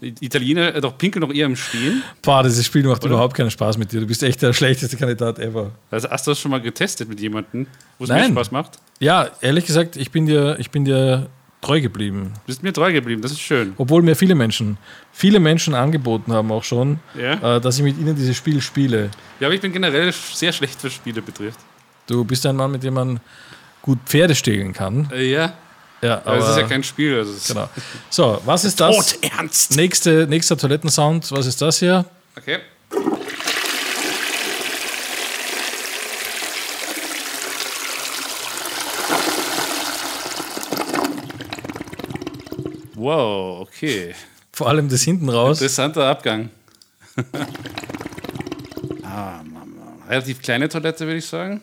Die 0.00 0.14
Italiener 0.20 0.74
äh, 0.74 0.80
doch 0.80 0.98
pinkeln 0.98 1.20
noch 1.24 1.32
eher 1.32 1.46
im 1.46 1.54
Stehen. 1.54 2.02
Boah, 2.22 2.42
dieses 2.42 2.66
Spiel 2.66 2.82
macht 2.84 3.04
überhaupt 3.04 3.34
keinen 3.36 3.52
Spaß 3.52 3.78
mit 3.78 3.92
dir. 3.92 4.00
Du 4.00 4.06
bist 4.06 4.22
echt 4.24 4.42
der 4.42 4.52
schlechteste 4.52 4.96
Kandidat 4.96 5.38
ever. 5.38 5.70
Also 5.92 6.10
hast 6.10 6.26
du 6.26 6.32
das 6.32 6.40
schon 6.40 6.50
mal 6.50 6.60
getestet 6.60 7.08
mit 7.08 7.20
jemandem, 7.20 7.68
wo 7.98 8.04
es. 8.04 8.26
Spaß 8.26 8.50
macht? 8.50 8.78
Ja, 8.98 9.30
ehrlich 9.40 9.64
gesagt, 9.64 9.96
ich 9.96 10.10
bin 10.10 10.26
dir, 10.26 10.56
ich 10.58 10.70
bin 10.72 10.84
dir 10.84 11.28
treu 11.62 11.80
geblieben. 11.80 12.32
Du 12.34 12.40
bist 12.46 12.62
mir 12.62 12.72
treu 12.74 12.92
geblieben, 12.92 13.22
das 13.22 13.32
ist 13.32 13.40
schön. 13.40 13.72
Obwohl 13.78 14.02
mir 14.02 14.14
viele 14.16 14.34
Menschen, 14.34 14.76
viele 15.12 15.40
Menschen 15.40 15.74
angeboten 15.74 16.32
haben 16.32 16.52
auch 16.52 16.64
schon, 16.64 17.00
Ja. 17.18 17.56
äh, 17.56 17.60
dass 17.60 17.78
ich 17.78 17.82
mit 17.84 17.98
ihnen 17.98 18.14
dieses 18.14 18.36
Spiel 18.36 18.60
spiele. 18.60 19.10
Ja, 19.40 19.46
aber 19.48 19.54
ich 19.54 19.60
bin 19.62 19.72
generell 19.72 20.12
sehr 20.12 20.52
schlecht, 20.52 20.82
was 20.84 20.92
Spiele 20.92 21.22
betrifft. 21.22 21.60
Du 22.06 22.24
bist 22.24 22.44
ein 22.44 22.56
Mann, 22.56 22.72
mit 22.72 22.82
dem 22.82 22.94
man 22.94 23.20
gut 23.80 23.98
Pferde 24.04 24.34
stehlen 24.34 24.72
kann. 24.74 25.08
Äh, 25.12 25.30
ja. 25.32 25.52
Ja, 26.02 26.20
Aber 26.24 26.36
es 26.38 26.44
ist 26.48 26.50
ja 26.56 26.58
aber- 26.64 26.68
kein 26.68 26.82
Spiel. 26.82 27.16
Also 27.16 27.32
Genau. 27.54 27.68
So, 28.10 28.42
was 28.44 28.64
ist 28.64 28.80
das? 28.80 29.14
Todernst. 29.20 29.76
Nächste, 29.76 30.26
nächster 30.28 30.56
Toilettensound, 30.56 31.30
was 31.30 31.46
ist 31.46 31.62
das 31.62 31.78
hier? 31.78 32.04
Okay. 32.36 32.58
Wow, 43.02 43.62
okay. 43.62 44.14
Vor 44.52 44.68
allem 44.68 44.88
das 44.88 45.02
hinten 45.02 45.28
raus. 45.28 45.60
Interessanter 45.60 46.06
Abgang. 46.06 46.50
ah, 49.02 49.42
Mann, 49.42 49.74
Mann. 49.74 50.02
Relativ 50.08 50.40
kleine 50.40 50.68
Toilette, 50.68 51.04
würde 51.04 51.18
ich 51.18 51.26
sagen. 51.26 51.60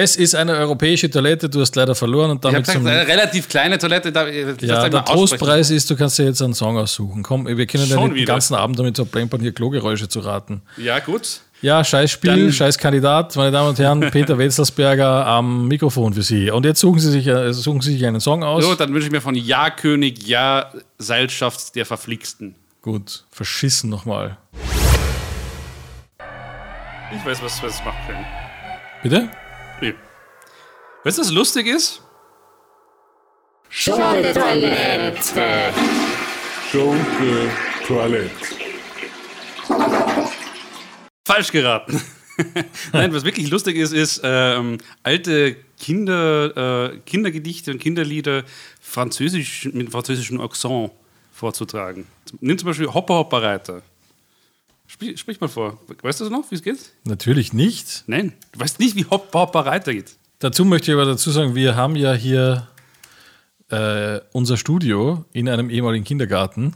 Es 0.00 0.14
ist 0.14 0.36
eine 0.36 0.52
europäische 0.52 1.10
Toilette, 1.10 1.48
du 1.48 1.60
hast 1.60 1.74
leider 1.74 1.94
verloren 1.96 2.30
und 2.30 2.36
Ich 2.36 2.40
damit 2.42 2.60
gesagt, 2.66 2.78
zum. 2.78 2.86
eine 2.86 3.04
relativ 3.06 3.48
kleine 3.48 3.78
Toilette. 3.78 4.12
Da, 4.12 4.28
ich 4.28 4.60
Ja, 4.62 4.88
der. 4.88 5.04
Trostpreis 5.04 5.70
ist, 5.70 5.90
du 5.90 5.96
kannst 5.96 6.18
dir 6.20 6.24
jetzt 6.26 6.40
einen 6.40 6.54
Song 6.54 6.78
aussuchen. 6.78 7.24
Komm, 7.24 7.48
wir 7.48 7.66
können 7.66 7.84
ja 7.88 7.96
den 8.06 8.24
ganzen 8.24 8.54
Abend 8.54 8.78
damit 8.78 8.94
verplempern, 8.94 9.40
hier 9.40 9.52
Klogeräusche 9.52 10.08
zu 10.08 10.20
raten. 10.20 10.62
Ja, 10.76 11.00
gut. 11.00 11.40
Ja, 11.62 11.82
scheiß 11.82 12.12
Spiel, 12.12 12.44
Dann- 12.44 12.52
scheiß 12.52 12.78
Kandidat, 12.78 13.34
meine 13.34 13.50
Damen 13.50 13.70
und 13.70 13.78
Herren, 13.80 14.00
Peter 14.12 14.38
Wetzelsberger 14.38 15.26
am 15.26 15.66
Mikrofon 15.66 16.14
für 16.14 16.22
Sie. 16.22 16.48
Und 16.52 16.64
jetzt 16.64 16.78
suchen 16.78 17.00
Sie 17.00 17.10
sich, 17.10 17.26
äh, 17.26 17.52
suchen 17.52 17.80
Sie 17.80 17.94
sich 17.94 18.06
einen 18.06 18.20
Song 18.20 18.44
aus. 18.44 18.62
So, 18.64 18.76
dann 18.76 18.94
wünsche 18.94 19.06
ich 19.08 19.12
mir 19.12 19.20
von 19.20 19.34
Ja 19.34 19.68
König, 19.70 20.24
Ja 20.28 20.70
Seilschaft 20.98 21.74
der 21.74 21.84
Verflixten. 21.86 22.54
Gut, 22.82 23.24
verschissen 23.32 23.90
nochmal. 23.90 24.36
Ich 27.12 27.26
weiß, 27.26 27.42
was 27.42 27.60
wir 27.60 27.68
jetzt 27.68 27.84
machen 27.84 27.98
können. 28.06 28.24
Bitte? 29.02 29.28
Nee. 29.80 29.94
Weißt 31.04 31.18
du, 31.18 31.22
was 31.22 31.30
lustig 31.30 31.66
ist? 31.66 32.02
Schunke 33.68 34.32
Toilette. 34.32 35.72
Schunke 36.70 37.50
Toilette. 37.86 38.30
Falsch 41.24 41.52
geraten. 41.52 42.00
Nein, 42.92 43.12
was 43.12 43.24
wirklich 43.24 43.50
lustig 43.50 43.76
ist, 43.76 43.92
ist 43.92 44.20
ähm, 44.24 44.78
alte 45.02 45.56
Kinder, 45.78 46.92
äh, 46.92 46.98
Kindergedichte 47.04 47.70
und 47.70 47.78
Kinderlieder 47.78 48.44
französisch, 48.80 49.68
mit 49.72 49.90
französischem 49.90 50.40
Akzent 50.40 50.90
vorzutragen. 51.32 52.06
Nimm 52.40 52.58
zum 52.58 52.66
Beispiel 52.66 52.86
Hopper 52.88 53.14
Hopper 53.14 53.42
Reiter. 53.42 53.82
Sprich, 54.90 55.20
sprich 55.20 55.40
mal 55.40 55.48
vor. 55.48 55.78
Weißt 56.02 56.20
du 56.22 56.30
noch, 56.30 56.50
wie 56.50 56.54
es 56.56 56.62
geht? 56.62 56.78
Natürlich 57.04 57.52
nicht. 57.52 58.04
Nein, 58.06 58.32
du 58.52 58.60
weißt 58.60 58.80
nicht, 58.80 58.96
wie 58.96 59.04
Hopper 59.04 59.40
Hopper 59.40 59.60
Reiter 59.66 59.92
geht. 59.92 60.16
Dazu 60.38 60.64
möchte 60.64 60.90
ich 60.90 60.94
aber 60.96 61.04
dazu 61.04 61.30
sagen, 61.30 61.54
wir 61.54 61.76
haben 61.76 61.94
ja 61.94 62.14
hier 62.14 62.66
äh, 63.70 64.20
unser 64.32 64.56
Studio 64.56 65.24
in 65.32 65.48
einem 65.48 65.68
ehemaligen 65.70 66.04
Kindergarten. 66.04 66.74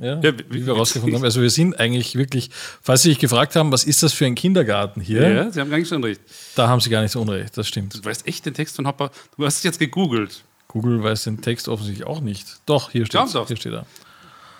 Ja, 0.00 0.20
Ja, 0.20 0.32
wie, 0.50 0.66
wir 0.66 0.72
rausgefunden 0.72 1.16
haben. 1.16 1.24
Also 1.24 1.40
wir 1.40 1.50
sind 1.50 1.78
eigentlich 1.78 2.16
wirklich, 2.16 2.50
falls 2.82 3.02
Sie 3.02 3.10
sich 3.10 3.20
gefragt 3.20 3.54
haben, 3.54 3.70
was 3.70 3.84
ist 3.84 4.02
das 4.02 4.12
für 4.12 4.26
ein 4.26 4.34
Kindergarten 4.34 5.00
hier, 5.00 5.28
Ja, 5.30 5.50
sie 5.52 5.60
haben 5.60 5.70
gar 5.70 5.78
nicht 5.78 5.88
so 5.88 5.94
unrecht. 5.94 6.20
da 6.56 6.66
haben 6.66 6.80
Sie 6.80 6.90
gar 6.90 7.02
nicht 7.02 7.12
so 7.12 7.20
unrecht, 7.20 7.56
das 7.56 7.68
stimmt. 7.68 7.94
Du 7.94 8.04
weißt 8.04 8.26
echt 8.26 8.44
den 8.44 8.54
Text 8.54 8.74
von 8.74 8.88
Hopper. 8.88 9.12
Du 9.36 9.46
hast 9.46 9.58
es 9.58 9.62
jetzt 9.62 9.78
gegoogelt. 9.78 10.42
Google 10.66 11.00
weiß 11.04 11.24
den 11.24 11.40
Text 11.40 11.68
offensichtlich 11.68 12.04
auch 12.04 12.20
nicht. 12.20 12.58
Doch, 12.66 12.90
hier 12.90 13.06
steht 13.06 13.32
Ja. 13.32 13.46
Hier 13.46 13.56
steht 13.56 13.72
er. 13.72 13.86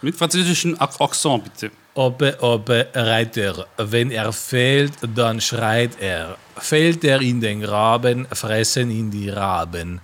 Mit 0.00 0.14
französischem 0.14 0.76
Akzent, 0.78 1.42
bitte. 1.42 1.72
Obe, 1.96 2.36
obe, 2.40 2.88
Reiter. 2.92 3.68
Wenn 3.76 4.10
er 4.10 4.32
fällt, 4.32 4.94
dann 5.14 5.40
schreit 5.40 5.92
er. 6.00 6.36
Fällt 6.56 7.04
er 7.04 7.20
in 7.20 7.40
den 7.40 7.60
Graben, 7.60 8.26
fressen 8.32 8.90
ihn 8.90 9.12
die 9.12 9.30
Raben. 9.30 10.00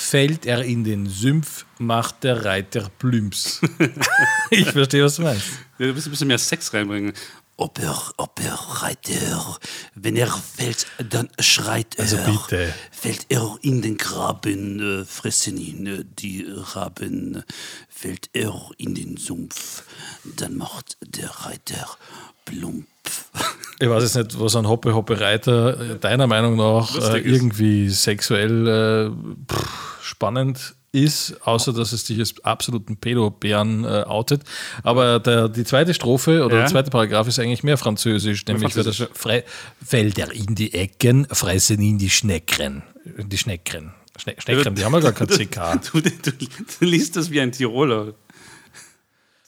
Fällt 0.00 0.46
er 0.46 0.62
in 0.62 0.84
den 0.84 1.06
Sümpf, 1.06 1.66
macht 1.78 2.22
der 2.22 2.44
Reiter 2.44 2.88
Plümps. 3.00 3.60
ich 4.50 4.70
verstehe, 4.70 5.02
was 5.02 5.16
du 5.16 5.22
meinst. 5.22 5.48
Ja, 5.76 5.88
du 5.88 5.92
musst 5.92 6.06
ein 6.06 6.10
bisschen 6.12 6.28
mehr 6.28 6.38
Sex 6.38 6.72
reinbringen. 6.72 7.12
Oper, 7.56 8.12
Oper, 8.16 8.54
Reiter. 8.80 9.58
Wenn 9.96 10.14
er 10.14 10.28
fällt, 10.28 10.86
dann 11.10 11.28
schreit 11.40 11.96
er. 11.96 12.04
Also 12.04 12.16
bitte. 12.18 12.72
Fällt 12.92 13.26
er 13.28 13.58
in 13.62 13.82
den 13.82 13.98
Graben, 13.98 15.00
äh, 15.00 15.04
fressen 15.04 15.56
ihn 15.56 15.86
äh, 15.86 16.04
die 16.04 16.46
Raben. 16.48 17.42
Fällt 17.88 18.30
er 18.34 18.70
in 18.78 18.94
den 18.94 19.16
Sumpf, 19.16 19.82
dann 20.22 20.56
macht 20.56 20.96
der 21.04 21.28
Reiter 21.28 21.98
plump. 22.44 22.86
Ich 23.80 23.88
weiß 23.88 24.02
jetzt 24.02 24.16
nicht, 24.16 24.40
was 24.40 24.56
ein 24.56 24.66
Hoppe 24.68 24.94
Hoppe 24.94 25.20
Reiter 25.20 25.78
äh, 25.80 25.98
deiner 25.98 26.26
Meinung 26.26 26.56
nach 26.56 26.96
äh, 27.14 27.18
irgendwie 27.20 27.88
sexuell 27.90 28.66
äh, 28.66 29.52
pff, 29.52 30.02
spannend 30.02 30.74
ist, 30.90 31.36
außer 31.46 31.72
dass 31.72 31.92
es 31.92 32.04
dich 32.04 32.18
als 32.18 32.42
absoluten 32.44 32.96
Pädobären 32.96 33.84
äh, 33.84 34.04
outet. 34.06 34.42
Aber 34.82 35.20
der, 35.20 35.48
die 35.48 35.64
zweite 35.64 35.94
Strophe 35.94 36.44
oder 36.44 36.56
Ja. 36.56 36.60
der 36.62 36.70
zweite 36.70 36.90
Paragraph 36.90 37.28
ist 37.28 37.38
eigentlich 37.38 37.62
mehr 37.62 37.76
französisch, 37.76 38.44
nämlich 38.46 38.72
Französisch. 38.72 39.08
das 39.10 39.18
frei, 39.18 39.44
fällt 39.84 40.18
er 40.18 40.32
in 40.32 40.54
die 40.54 40.72
Ecken, 40.74 41.26
fressen 41.30 41.80
ihn 41.80 41.98
die 41.98 42.10
Schneckren. 42.10 42.82
Die 43.04 43.38
Schneckren. 43.38 43.92
Schne 44.18 44.34
Schneckren, 44.38 44.74
die 44.74 44.84
haben 44.84 44.94
ja 44.94 45.00
gar 45.00 45.12
kein 45.12 45.28
CK. 45.28 45.80
Du, 45.92 46.00
du, 46.00 46.10
du, 46.10 46.32
du 46.32 46.84
liest 46.84 47.16
das 47.16 47.30
wie 47.30 47.40
ein 47.40 47.52
Tiroler. 47.52 48.14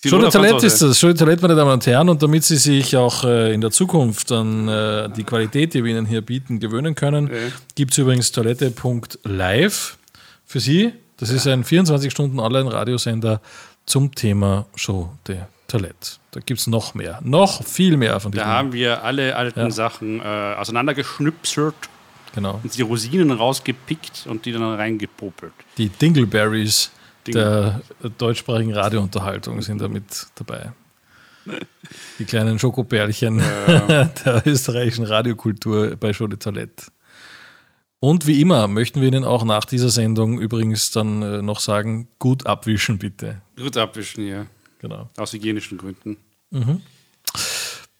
Schöne 0.03 0.31
Talent 0.31 0.63
ist 0.63 0.81
das, 0.81 0.99
schöne 0.99 1.13
Talent, 1.15 1.43
meine 1.43 1.55
Damen 1.55 1.73
und 1.73 1.87
Herren. 1.87 2.09
Und 2.09 2.23
damit 2.23 2.43
Sie 2.45 2.57
sich 2.57 2.97
auch 2.97 3.23
äh, 3.25 3.53
in 3.53 3.61
der 3.61 3.71
Zukunft 3.71 4.33
an 4.33 4.67
äh, 4.67 5.11
die 5.11 5.25
Qualität, 5.25 5.75
die 5.75 5.85
wir 5.85 5.91
Ihnen 5.91 6.07
hier 6.07 6.23
bieten, 6.23 6.59
gewöhnen 6.59 6.95
können, 6.95 7.27
Ja. 7.29 7.35
gibt 7.75 7.93
es 7.93 7.99
übrigens 7.99 8.33
toilette.live 8.33 9.99
für 10.47 10.61
Sie. 10.61 10.93
Das 11.19 11.29
ist 11.29 11.47
ein 11.47 11.65
24-Stunden-Online-Radiosender 11.65 13.43
zum 13.85 14.15
Thema 14.15 14.65
Show 14.75 15.11
de 15.29 15.37
Toilette. 15.69 16.13
Da 16.31 16.41
gibt 16.41 16.61
es 16.61 16.67
noch 16.67 16.95
mehr. 16.95 17.19
Noch 17.23 17.63
viel 17.65 17.99
mehr 17.99 18.19
von 18.21 18.33
Da 18.33 18.39
diesen. 18.39 18.51
haben 18.51 18.73
wir 18.73 19.05
alle 19.05 19.37
alten 19.37 19.61
Ja. 19.61 19.71
Sachen 19.71 20.21
äh, 20.21 20.23
auseinandergeschnipselt 20.25 21.75
Genau. 22.35 22.59
und 22.63 22.75
die 22.75 22.83
Rosinen 22.83 23.33
rausgepickt 23.33 24.27
und 24.29 24.47
die 24.47 24.53
dann 24.53 24.63
reingepopelt. 24.63 25.53
Die 25.77 25.89
Dingleberries 25.91 26.91
Dingle- 27.27 27.81
der 28.03 28.11
deutschsprachigen 28.11 28.73
Radiounterhaltung 28.73 29.61
sind 29.63 29.81
da 29.81 29.89
mit 29.89 30.27
dabei. 30.37 30.73
Die 32.19 32.25
kleinen 32.25 32.59
Schokobärchen 32.59 33.39
Ja. 33.39 34.05
der 34.25 34.47
österreichischen 34.47 35.05
Radiokultur 35.05 35.97
bei 35.97 36.13
Show 36.13 36.27
de 36.27 36.39
Toilette. 36.39 36.87
Und 37.99 38.27
wie 38.27 38.41
immer 38.41 38.67
möchten 38.69 39.01
wir 39.01 39.09
Ihnen 39.09 39.25
auch 39.25 39.45
nach 39.45 39.65
dieser 39.65 39.91
Sendung 39.91 40.39
übrigens 40.41 40.91
dann 40.91 41.23
äh, 41.23 41.43
noch 41.43 41.61
sagen, 41.61 42.09
gut 42.19 42.47
abwischen 42.47 42.99
bitte. 42.99 43.43
Gut 43.59 43.77
abwischen, 43.77 44.27
ja. 44.27 44.47
Genau. 44.79 45.11
Aus 45.19 45.33
hygienischen 45.35 45.77
Gründen. 45.77 46.17
Mhm. 46.51 46.81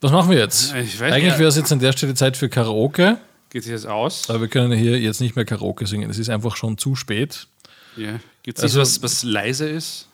Was 0.01 0.11
machen 0.13 0.31
wir 0.31 0.39
jetzt? 0.39 0.73
Eigentlich 0.73 1.39
wäre 1.39 1.45
es 1.49 1.57
jetzt 1.57 1.71
an 1.73 1.79
der 1.79 1.93
Stelle 1.93 2.15
Zeit 2.15 2.39
für 2.39 2.49
Karaoke. 2.49 3.19
Geht 3.51 3.65
sich 3.65 3.73
jetzt 3.73 3.87
aus? 3.87 4.31
Aber 4.31 4.41
wir 4.41 4.49
können 4.49 4.73
hier 4.73 4.99
jetzt 4.99 5.21
nicht 5.21 5.37
mehr 5.37 5.45
Karaoke 5.45 5.87
singen. 5.87 6.09
Es 6.09 6.19
ist 6.19 6.31
einfach 6.31 6.57
schon 6.57 6.79
zu 6.79 6.95
spät. 6.97 7.49
Ja. 7.97 8.21
Gibt 8.51 8.59
es 8.59 8.65
Also- 8.65 8.81
was, 8.81 9.01
was 9.03 9.23
leise 9.23 9.69
ist? 9.69 10.09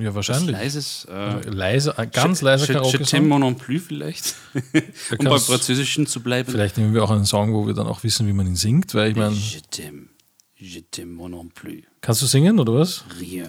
Ja, 0.00 0.12
wahrscheinlich. 0.12 0.52
Was 0.56 0.62
leises? 0.62 1.06
Äh, 1.08 1.48
Leise, 1.48 1.96
ein 1.96 2.10
ganz 2.10 2.42
leiser 2.42 2.66
Karaoke. 2.66 2.98
Je 2.98 3.04
t'aime 3.04 3.28
non 3.38 3.54
plus 3.56 3.80
vielleicht. 3.86 4.34
um 5.18 5.24
beim 5.26 5.38
Französischen 5.38 6.08
zu 6.08 6.20
bleiben. 6.20 6.50
Vielleicht 6.50 6.76
nehmen 6.78 6.92
wir 6.94 7.04
auch 7.04 7.12
einen 7.12 7.24
Song, 7.26 7.52
wo 7.54 7.68
wir 7.68 7.74
dann 7.74 7.86
auch 7.86 8.02
wissen, 8.02 8.26
wie 8.26 8.32
man 8.32 8.48
ihn 8.48 8.56
singt, 8.56 8.92
weil 8.96 9.12
ich 9.12 9.16
meine, 9.16 9.36
Je 9.36 9.60
t'aime. 9.70 10.08
Je 10.56 10.80
t'aime 10.92 11.12
moi 11.12 11.28
non 11.28 11.50
plus. 11.50 11.84
kannst 12.00 12.20
du 12.22 12.26
singen 12.26 12.58
oder 12.58 12.74
was? 12.74 13.04
Rien. 13.20 13.48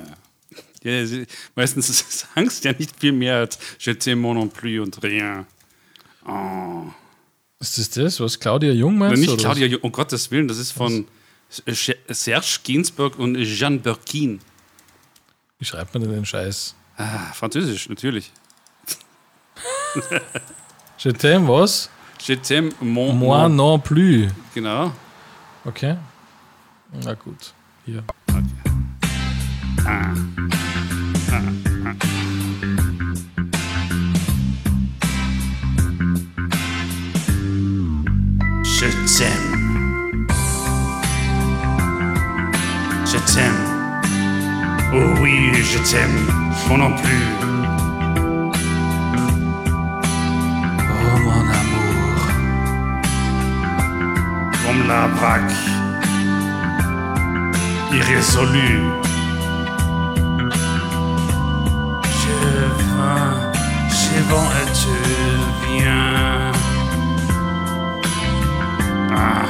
Ja, 0.83 0.91
meistens 1.55 1.87
sagst 2.35 2.63
du 2.63 2.69
ja 2.69 2.75
nicht 2.77 2.99
viel 2.99 3.13
mehr 3.13 3.37
als 3.37 3.57
Je 3.79 3.93
t'aime 3.93 4.17
moi 4.17 4.35
non 4.35 4.49
plus 4.51 4.79
und 4.79 5.01
rien. 5.01 5.47
Oh. 6.27 6.83
Ist 7.59 7.79
das 7.79 7.89
das, 7.89 8.19
was 8.19 8.39
Claudia 8.39 8.73
Jung 8.73 8.99
Na, 8.99 9.07
meinst? 9.07 9.21
nicht 9.23 9.37
Claudia, 9.39 9.65
Jung, 9.65 9.81
um 9.81 9.91
Gottes 9.91 10.29
Willen, 10.29 10.47
das 10.47 10.59
ist 10.59 10.71
von 10.71 11.07
Serge 11.49 12.59
Gainsbourg 12.63 13.17
und 13.17 13.35
Jeanne 13.35 13.79
Birkin. 13.79 14.39
Was? 14.39 14.45
Wie 15.59 15.65
schreibt 15.65 15.93
man 15.93 16.03
denn 16.03 16.11
den 16.11 16.25
Scheiß? 16.25 16.75
Ah, 16.97 17.31
Französisch, 17.33 17.89
natürlich. 17.89 18.31
Je 20.97 21.11
t'aime 21.11 21.47
was? 21.47 21.89
Je 22.19 22.35
t'aime 22.35 22.71
mon, 22.81 23.13
Moi 23.13 23.49
non 23.49 23.79
plus. 23.79 24.29
Genau. 24.53 24.91
Okay. 25.65 25.95
Na 27.03 27.13
gut. 27.13 27.53
Hier. 27.85 28.03
Ah. 28.31 28.41
Ah. 29.85 30.13
Ah. 31.31 31.41
Je 38.63 38.87
t'aime. 39.17 39.46
Oh 44.93 45.13
oui, 45.21 45.53
je 45.63 45.77
t'aime. 45.79 46.27
Moi 46.67 46.77
non 46.77 46.91
plus. 46.95 47.25
Oh 50.79 51.17
mon 51.25 51.43
amour. 51.61 52.17
Comme 54.65 54.87
la 54.87 55.07
braque. 55.07 55.59
Irrésolu. 57.93 58.71
Je 62.21 62.35
viens, 62.79 63.29
je 63.89 64.15
vends 64.29 64.51
et 64.61 64.67
tu 64.73 64.95
viens. 65.67 66.51
Ah. 69.15 69.45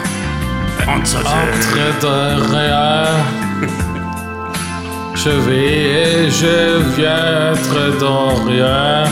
Je 5.24 5.30
vais 5.30 6.26
et 6.26 6.30
je 6.30 6.80
viens 6.96 7.54
être 7.54 8.00
dans 8.00 8.36
rien. 8.46 9.04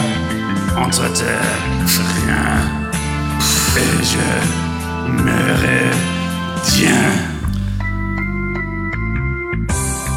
entre 0.77 1.03
deux, 1.19 1.41
rien. 2.17 2.47
Et 3.77 4.03
je 4.11 4.27
me 5.11 5.41
retiens. 5.63 7.11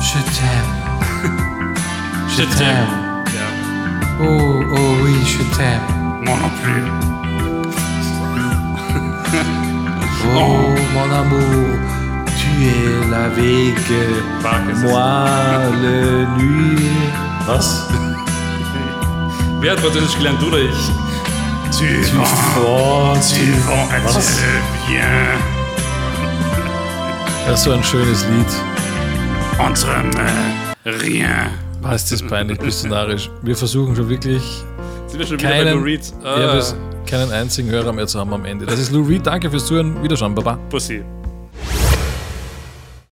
Je 0.01 0.18
t'aime. 0.37 0.72
Je 2.37 2.42
t'aime. 2.57 2.92
Oh, 4.20 4.62
oh 4.77 4.94
oui, 5.03 5.16
je 5.24 5.42
t'aime. 5.57 5.87
Moi 6.24 6.37
non 6.42 6.51
plus. 6.62 6.85
Oh 10.37 10.74
mon 10.94 11.09
amour, 11.20 11.79
tu 12.38 12.51
es 12.64 13.11
la 13.11 13.29
veille, 13.29 13.74
moi 14.83 15.24
le 15.83 16.27
nuit. 16.38 17.12
Was? 17.46 17.87
Wer 19.61 19.72
hat 19.72 19.81
Französisch 19.81 20.16
gelernt, 20.16 20.40
du 20.40 20.46
oder 20.46 20.59
ich? 20.59 20.90
Tu, 21.77 21.85
vas, 22.16 23.33
tu 23.33 23.37
tu 23.37 24.20
viens. 24.87 25.38
Das 27.46 27.61
ist 27.61 27.64
so 27.64 27.72
ein 27.72 27.83
schönes 27.83 28.24
Lied. 28.27 28.46
Entre 29.59 29.88
rien. 30.85 31.48
Ist 31.94 32.12
das 32.12 32.22
peinlich, 32.22 32.59
bist 32.59 32.85
du 32.85 32.88
narrisch. 32.88 33.31
Wir 33.42 33.57
versuchen 33.57 33.96
schon 33.96 34.09
wirklich 34.09 34.64
Sind 35.07 35.18
wir 35.18 35.27
schon 35.27 35.38
wieder 35.38 35.48
bei 35.48 35.64
keinen, 35.64 35.79
Lou 35.79 35.85
Reed? 35.85 36.12
Ah. 36.24 36.61
keinen 37.07 37.33
einzigen 37.33 37.70
Hörer 37.70 37.92
mehr 37.92 38.07
zu 38.07 38.20
haben 38.20 38.33
am 38.35 38.44
Ende. 38.44 38.66
Das 38.66 38.79
ist 38.79 38.92
Lou 38.92 39.03
Reed. 39.03 39.27
Danke 39.27 39.51
fürs 39.51 39.66
Zuhören. 39.66 40.03
Wiederschauen. 40.03 40.35
Baba. 40.35 40.59
Pussy. 40.68 41.03